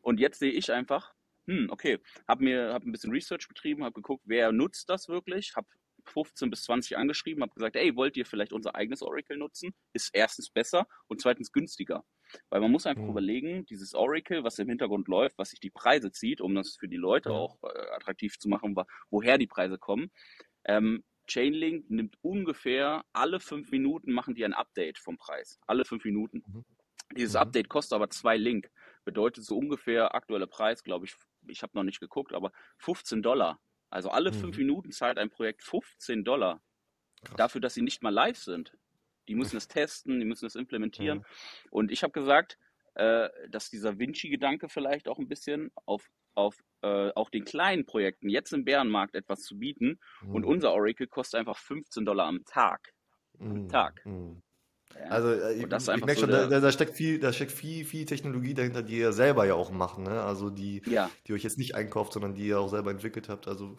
[0.00, 1.14] Und jetzt sehe ich einfach,
[1.46, 5.54] hm, okay, habe mir hab ein bisschen Research betrieben, habe geguckt, wer nutzt das wirklich,
[5.56, 5.68] habe
[6.06, 9.74] 15 bis 20 angeschrieben, habe gesagt, ey, wollt ihr vielleicht unser eigenes Oracle nutzen?
[9.92, 12.04] Ist erstens besser und zweitens günstiger.
[12.50, 13.10] Weil man muss einfach Mhm.
[13.10, 16.88] überlegen, dieses Oracle, was im Hintergrund läuft, was sich die Preise zieht, um das für
[16.88, 17.34] die Leute Ja.
[17.36, 18.76] auch äh, attraktiv zu machen,
[19.10, 20.10] woher die Preise kommen.
[20.64, 25.58] Ähm, Chainlink nimmt ungefähr alle fünf Minuten machen die ein Update vom Preis.
[25.66, 26.42] Alle fünf Minuten.
[26.46, 26.64] Mhm.
[27.16, 27.40] Dieses Mhm.
[27.40, 28.70] Update kostet aber zwei Link.
[29.04, 31.14] Bedeutet so ungefähr aktueller Preis, glaube ich,
[31.46, 33.60] ich habe noch nicht geguckt, aber 15 Dollar.
[33.90, 34.62] Also alle fünf Mhm.
[34.64, 36.62] Minuten zahlt ein Projekt 15 Dollar
[37.24, 37.36] Krass.
[37.36, 38.76] dafür, dass sie nicht mal live sind.
[39.28, 41.18] Die müssen es testen, die müssen es implementieren.
[41.18, 41.24] Mhm.
[41.70, 42.58] Und ich habe gesagt,
[42.94, 48.28] äh, dass dieser Vinci-Gedanke vielleicht auch ein bisschen auf, auf äh, auch den kleinen Projekten
[48.28, 49.98] jetzt im Bärenmarkt etwas zu bieten.
[50.26, 50.48] Und Mhm.
[50.48, 52.92] unser Oracle kostet einfach 15 Dollar am Tag.
[53.38, 53.68] Am Mhm.
[53.68, 54.04] Tag.
[54.04, 54.42] Mhm.
[54.94, 55.06] Ja.
[55.06, 57.86] Also äh, ich, Und ich merke so schon, da, da steckt viel, da steckt viel,
[57.86, 60.22] viel Technologie dahinter, die ihr selber ja auch macht, ne?
[60.22, 63.48] Also die, ja, die euch jetzt nicht einkauft, sondern die ihr auch selber entwickelt habt.
[63.48, 63.76] Also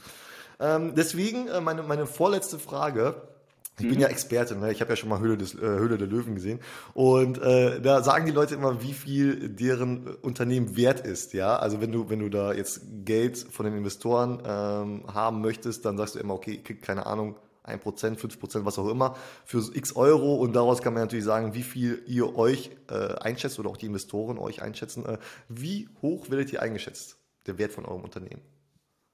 [0.60, 3.33] ähm, deswegen äh, meine, meine vorletzte Frage.
[3.80, 4.02] Ich bin mhm.
[4.02, 4.72] ja Experte, ne?
[4.72, 6.60] Ich habe ja schon mal Höhle, des, äh, Höhle der Löwen gesehen.
[6.94, 11.56] Und äh, da sagen die Leute immer, wie viel deren Unternehmen wert ist, ja.
[11.56, 15.98] Also wenn du, wenn du da jetzt Geld von den Investoren ähm, haben möchtest, dann
[15.98, 19.96] sagst du immer, okay, ich krieg keine Ahnung, 1%, 5%, was auch immer, für x
[19.96, 23.78] Euro und daraus kann man natürlich sagen, wie viel ihr euch äh, einschätzt oder auch
[23.78, 25.06] die Investoren euch einschätzen.
[25.06, 28.42] Äh, wie hoch werdet ihr eingeschätzt, der Wert von eurem Unternehmen?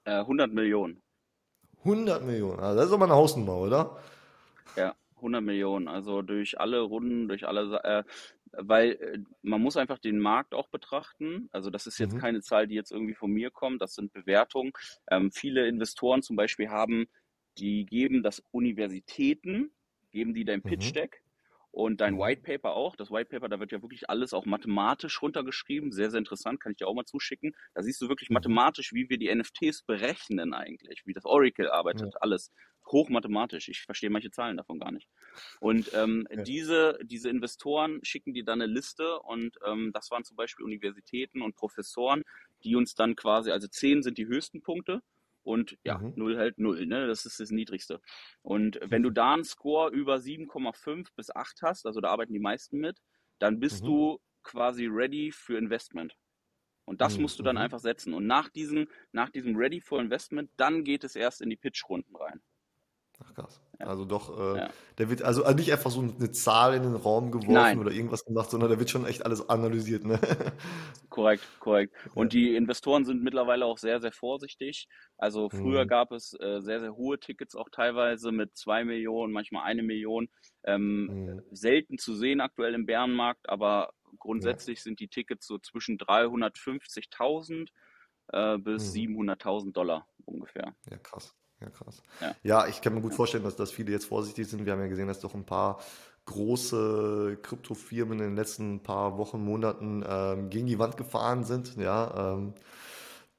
[0.10, 1.02] äh, 100 Millionen.
[1.84, 3.98] 100 Millionen, also das ist doch mal eine Hausnummer, oder?
[5.20, 5.88] Ja, 100 Millionen.
[5.88, 8.04] Also durch alle Runden, durch alle, äh,
[8.52, 11.50] weil äh, man muss einfach den Markt auch betrachten.
[11.52, 12.20] Also das ist jetzt Mhm.
[12.20, 13.82] keine Zahl, die jetzt irgendwie von mir kommt.
[13.82, 14.72] Das sind Bewertungen.
[15.10, 17.08] Ähm, viele Investoren zum Beispiel haben,
[17.58, 19.72] die geben das Universitäten,
[20.12, 20.96] geben die dein Pitch Mhm.
[20.96, 21.24] Deck
[21.72, 22.18] und dein Mhm.
[22.18, 22.96] White Paper auch.
[22.96, 25.92] Das White Paper, da wird ja wirklich alles auch mathematisch runtergeschrieben.
[25.92, 27.54] Sehr, sehr interessant, kann ich dir auch mal zuschicken.
[27.76, 28.56] Da siehst du wirklich Mhm.
[28.56, 32.10] mathematisch, wie wir die NFTs berechnen eigentlich, wie das Oracle Ja.
[32.10, 32.52] arbeitet, alles
[32.92, 33.70] hochmathematisch.
[33.70, 35.10] Ich verstehe manche Zahlen davon gar nicht.
[35.60, 36.46] Und ähm, Ja.
[36.46, 41.42] diese, diese Investoren schicken dir dann eine Liste und ähm, das waren zum Beispiel Universitäten
[41.42, 42.24] und Professoren,
[42.64, 45.02] die uns dann quasi, also 10 sind die höchsten Punkte
[45.44, 46.16] und ja, Mhm.
[46.16, 47.08] 0 halt 0, ne?
[47.08, 48.02] Das ist das Niedrigste.
[48.42, 52.40] Und wenn du da einen Score über 7,5 bis 8 hast, also da arbeiten die
[52.40, 53.00] meisten mit,
[53.40, 53.88] dann bist Mhm.
[53.88, 56.16] du quasi ready für Investment.
[56.86, 57.20] Und das Mhm.
[57.20, 57.58] musst du dann Mhm.
[57.58, 58.14] einfach setzen.
[58.14, 62.16] Und nach diesem, nach diesem Ready for Investment, dann geht es erst in die Pitch-Runden
[62.18, 62.42] rein.
[63.24, 63.62] Ach krass.
[63.80, 63.88] Ja.
[63.88, 64.70] Also doch, äh, Ja.
[64.98, 67.80] der wird also nicht einfach so eine Zahl in den Raum geworfen Nein.
[67.80, 70.20] oder irgendwas gemacht, sondern da wird schon echt alles analysiert, ne?
[71.10, 71.96] Korrekt, korrekt.
[72.14, 74.88] Und die Investoren sind mittlerweile auch sehr, sehr vorsichtig.
[75.18, 75.90] Also früher Mhm.
[75.90, 80.30] gab es äh, sehr, sehr hohe Tickets auch teilweise mit zwei Millionen, manchmal eine Million.
[80.64, 81.42] Ähm, Mhm.
[81.52, 87.72] selten zu sehen aktuell im Bärenmarkt, aber grundsätzlich sind die Tickets so zwischen 350.000
[88.32, 89.16] äh, bis Mhm.
[89.16, 90.76] 700.000 Dollar ungefähr.
[90.90, 91.34] Ja, krass.
[91.62, 92.02] Ja, krass.
[92.22, 92.36] Ja.
[92.44, 94.66] Ja, ich kann mir gut vorstellen, dass, dass viele jetzt vorsichtig sind.
[94.66, 95.80] Wir haben ja gesehen, dass doch ein paar
[96.26, 101.76] große Kryptofirmen in den letzten paar Wochen, Monaten ähm, gegen die Wand gefahren sind.
[101.76, 102.54] Ja, ähm,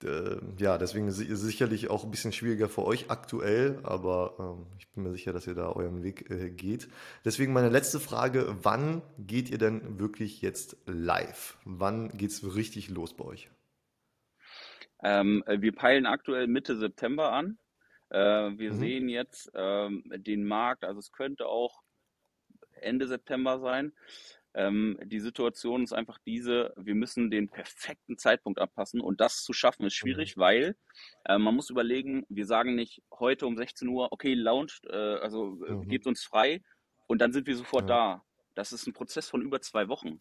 [0.02, 4.66] äh, ja, deswegen ist es sicherlich auch ein bisschen schwieriger für euch aktuell, aber ähm,
[4.78, 6.88] ich bin mir sicher, dass ihr da euren Weg äh, geht.
[7.24, 11.58] Deswegen meine letzte Frage, wann geht ihr denn wirklich jetzt live?
[11.64, 13.50] Wann geht's richtig los bei euch?
[15.02, 17.58] Ähm, äh, wir peilen aktuell Mitte September an.
[18.10, 18.78] Äh, wir Mhm.
[18.78, 21.82] sehen jetzt ähm, den Markt, also es könnte auch
[22.80, 23.92] Ende September sein.
[24.52, 29.52] Ähm, die Situation ist einfach diese, wir müssen den perfekten Zeitpunkt abpassen und das zu
[29.52, 30.76] schaffen ist schwierig, weil
[31.24, 35.64] äh, man muss überlegen, wir sagen nicht heute um 16 Uhr, okay, launcht, äh, also
[35.64, 35.88] äh, Mhm.
[35.88, 36.62] gebt uns frei
[37.06, 37.88] und dann sind wir sofort Ja.
[37.88, 38.24] da.
[38.56, 40.20] Das ist ein Prozess von über zwei Wochen.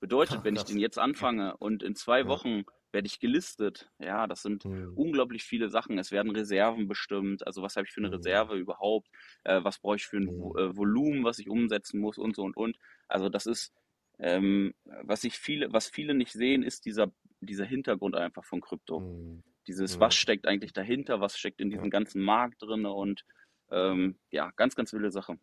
[0.00, 2.26] Bedeutet, Ah, wenn ich den jetzt anfange und in zwei Ja.
[2.28, 4.92] Wochen werde ich gelistet, ja, das sind Mhm.
[4.94, 5.98] unglaublich viele Sachen.
[5.98, 7.46] Es werden Reserven bestimmt.
[7.46, 8.14] Also was habe ich für eine Mhm.
[8.14, 9.08] Reserve überhaupt?
[9.44, 10.52] Äh, was brauche ich für ein Mhm.
[10.56, 12.76] äh, Volumen, was ich umsetzen muss und so und und.
[13.08, 13.72] Also das ist,
[14.18, 19.00] ähm, was ich viele, was viele nicht sehen, ist dieser, dieser Hintergrund einfach von Krypto.
[19.00, 19.42] Mhm.
[19.66, 20.00] Dieses, Ja.
[20.00, 23.24] was steckt eigentlich dahinter, was steckt in diesem ganzen Markt drin und
[23.70, 25.38] ähm, ja, ganz, ganz wilde Sache.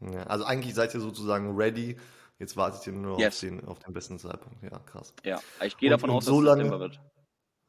[0.00, 1.98] Ja, also eigentlich seid ihr sozusagen ready.
[2.40, 3.40] Jetzt wartet ihr nur auf Yes.
[3.40, 4.62] den, auf den besten Zeitpunkt.
[4.62, 5.14] Ja, krass.
[5.24, 7.00] Ja, ich gehe Und, davon und aus, dass so es lange, September wird.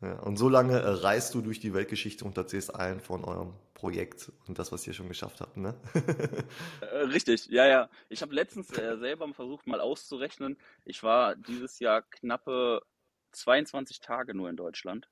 [0.01, 3.53] ja, und so lange äh, reist du durch die Weltgeschichte und erzählst allen von eurem
[3.73, 5.75] Projekt und das, was ihr schon geschafft habt, ne?
[6.81, 7.89] Äh, richtig, ja, ja.
[8.09, 10.57] Ich habe letztens äh, selber versucht, mal auszurechnen.
[10.85, 12.81] Ich war dieses Jahr knappe
[13.33, 15.09] 22 Tage nur in Deutschland.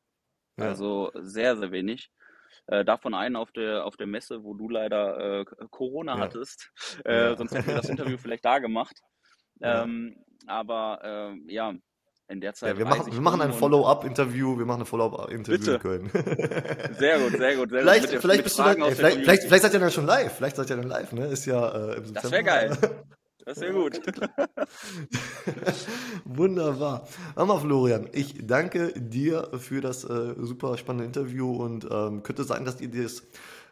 [0.58, 0.66] Ja.
[0.70, 2.12] Also sehr, sehr wenig.
[2.68, 6.20] Äh, davon einen auf der, auf der Messe, wo du leider äh, Corona Ja.
[6.22, 6.72] hattest.
[7.06, 9.02] Sonst hätten wir das Interview vielleicht da gemacht.
[9.60, 9.84] Ja.
[9.84, 10.16] Ähm,
[10.48, 11.74] aber ähm, ja,
[12.30, 14.58] in der Zeit Ja, wir machen, wir machen ein Follow-up-Interview.
[14.58, 15.80] Wir machen ein Follow-up-Interview in.
[15.80, 16.10] Köln.
[17.00, 18.12] Sehr gut, sehr gut, sehr vielleicht, gut.
[18.14, 20.32] Mit vielleicht mit dann, ey, vielleicht, vielleicht, vielleicht seid ihr dann schon live.
[20.36, 21.26] Vielleicht seid ihr dann live, ne?
[21.28, 22.14] Ist ja äh, im September.
[22.22, 22.78] Das wäre geil.
[23.46, 24.00] Das wäre gut.
[26.26, 27.08] Wunderbar.
[27.36, 32.44] Hör mal, Florian, ich danke dir für das äh, super spannende Interview und ähm, könnte
[32.44, 33.24] sein, dass ihr das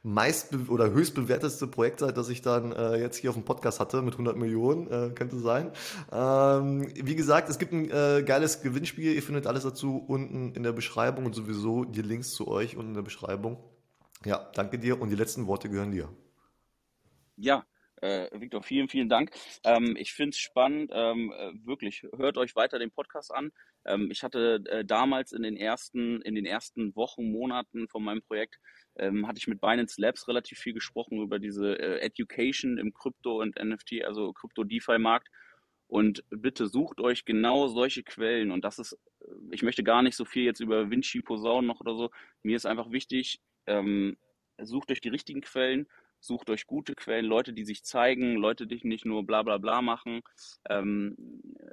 [0.07, 3.79] meist oder höchst bewertetste Projekt seid, das ich dann äh, jetzt hier auf dem Podcast
[3.79, 5.71] hatte mit 100 Millionen, äh, könnte sein.
[6.11, 9.13] Ähm, wie gesagt, es gibt ein äh, geiles Gewinnspiel.
[9.13, 12.89] Ihr findet alles dazu unten in der Beschreibung und sowieso die Links zu euch unten
[12.89, 13.57] in der Beschreibung.
[14.23, 16.09] Ja, danke dir und die letzten Worte gehören dir.
[17.35, 17.65] Ja,
[18.01, 19.31] äh, Victor, vielen, vielen Dank.
[19.63, 23.51] Ähm, ich finde es spannend, ähm, äh, wirklich, hört euch weiter den Podcast an.
[23.85, 28.21] Ähm, ich hatte äh, damals in den ersten, in den ersten Wochen, Monaten von meinem
[28.21, 28.59] Projekt,
[28.97, 33.41] ähm, hatte ich mit Binance Labs relativ viel gesprochen über diese äh, Education im Krypto-
[33.41, 35.29] und NFT, also Krypto-DeFi-Markt.
[35.87, 38.51] Und bitte sucht euch genau solche Quellen.
[38.51, 41.79] Und das ist, äh, ich möchte gar nicht so viel jetzt über Vinci posaunen noch
[41.79, 42.11] oder so.
[42.43, 44.17] Mir ist einfach wichtig, ähm,
[44.61, 45.87] sucht euch die richtigen Quellen,
[46.19, 49.81] sucht euch gute Quellen, Leute, die sich zeigen, Leute, die nicht nur bla bla bla
[49.81, 50.21] machen.
[50.69, 51.15] Ähm,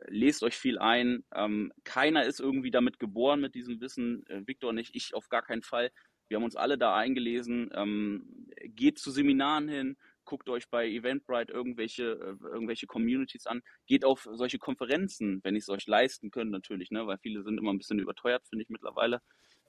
[0.06, 1.24] lest euch viel ein.
[1.34, 4.26] Ähm, keiner ist irgendwie damit geboren mit diesem Wissen.
[4.28, 5.90] Äh, Victor nicht, ich auf gar keinen Fall.
[6.28, 7.70] Wir haben uns alle da eingelesen.
[7.74, 14.04] Ähm, geht zu Seminaren hin, guckt euch bei Eventbrite irgendwelche, äh, irgendwelche Communities an, geht
[14.04, 17.06] auf solche Konferenzen, wenn ihr es euch leisten könnt, natürlich, ne?
[17.06, 19.20] weil viele sind immer ein bisschen überteuert, finde ich mittlerweile.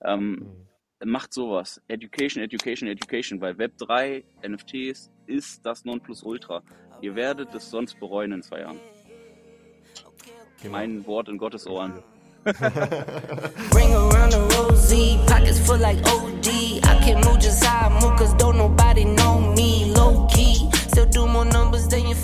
[0.01, 0.67] Ähm,
[1.05, 1.81] macht sowas.
[1.87, 6.61] Education, Education, Education, weil Web3, NFTs ist das Nonplusultra.
[7.01, 8.79] Ihr werdet es sonst bereuen in zwei Jahren.
[10.61, 10.71] Genau.
[10.71, 12.03] Mein Wort in Gottes Ohren.
[12.45, 16.47] Ring around the rosy, pockets full like OD.
[16.47, 19.91] I can move just how I move, cause don't nobody know me.
[19.95, 22.15] Low key, still do more numbers than your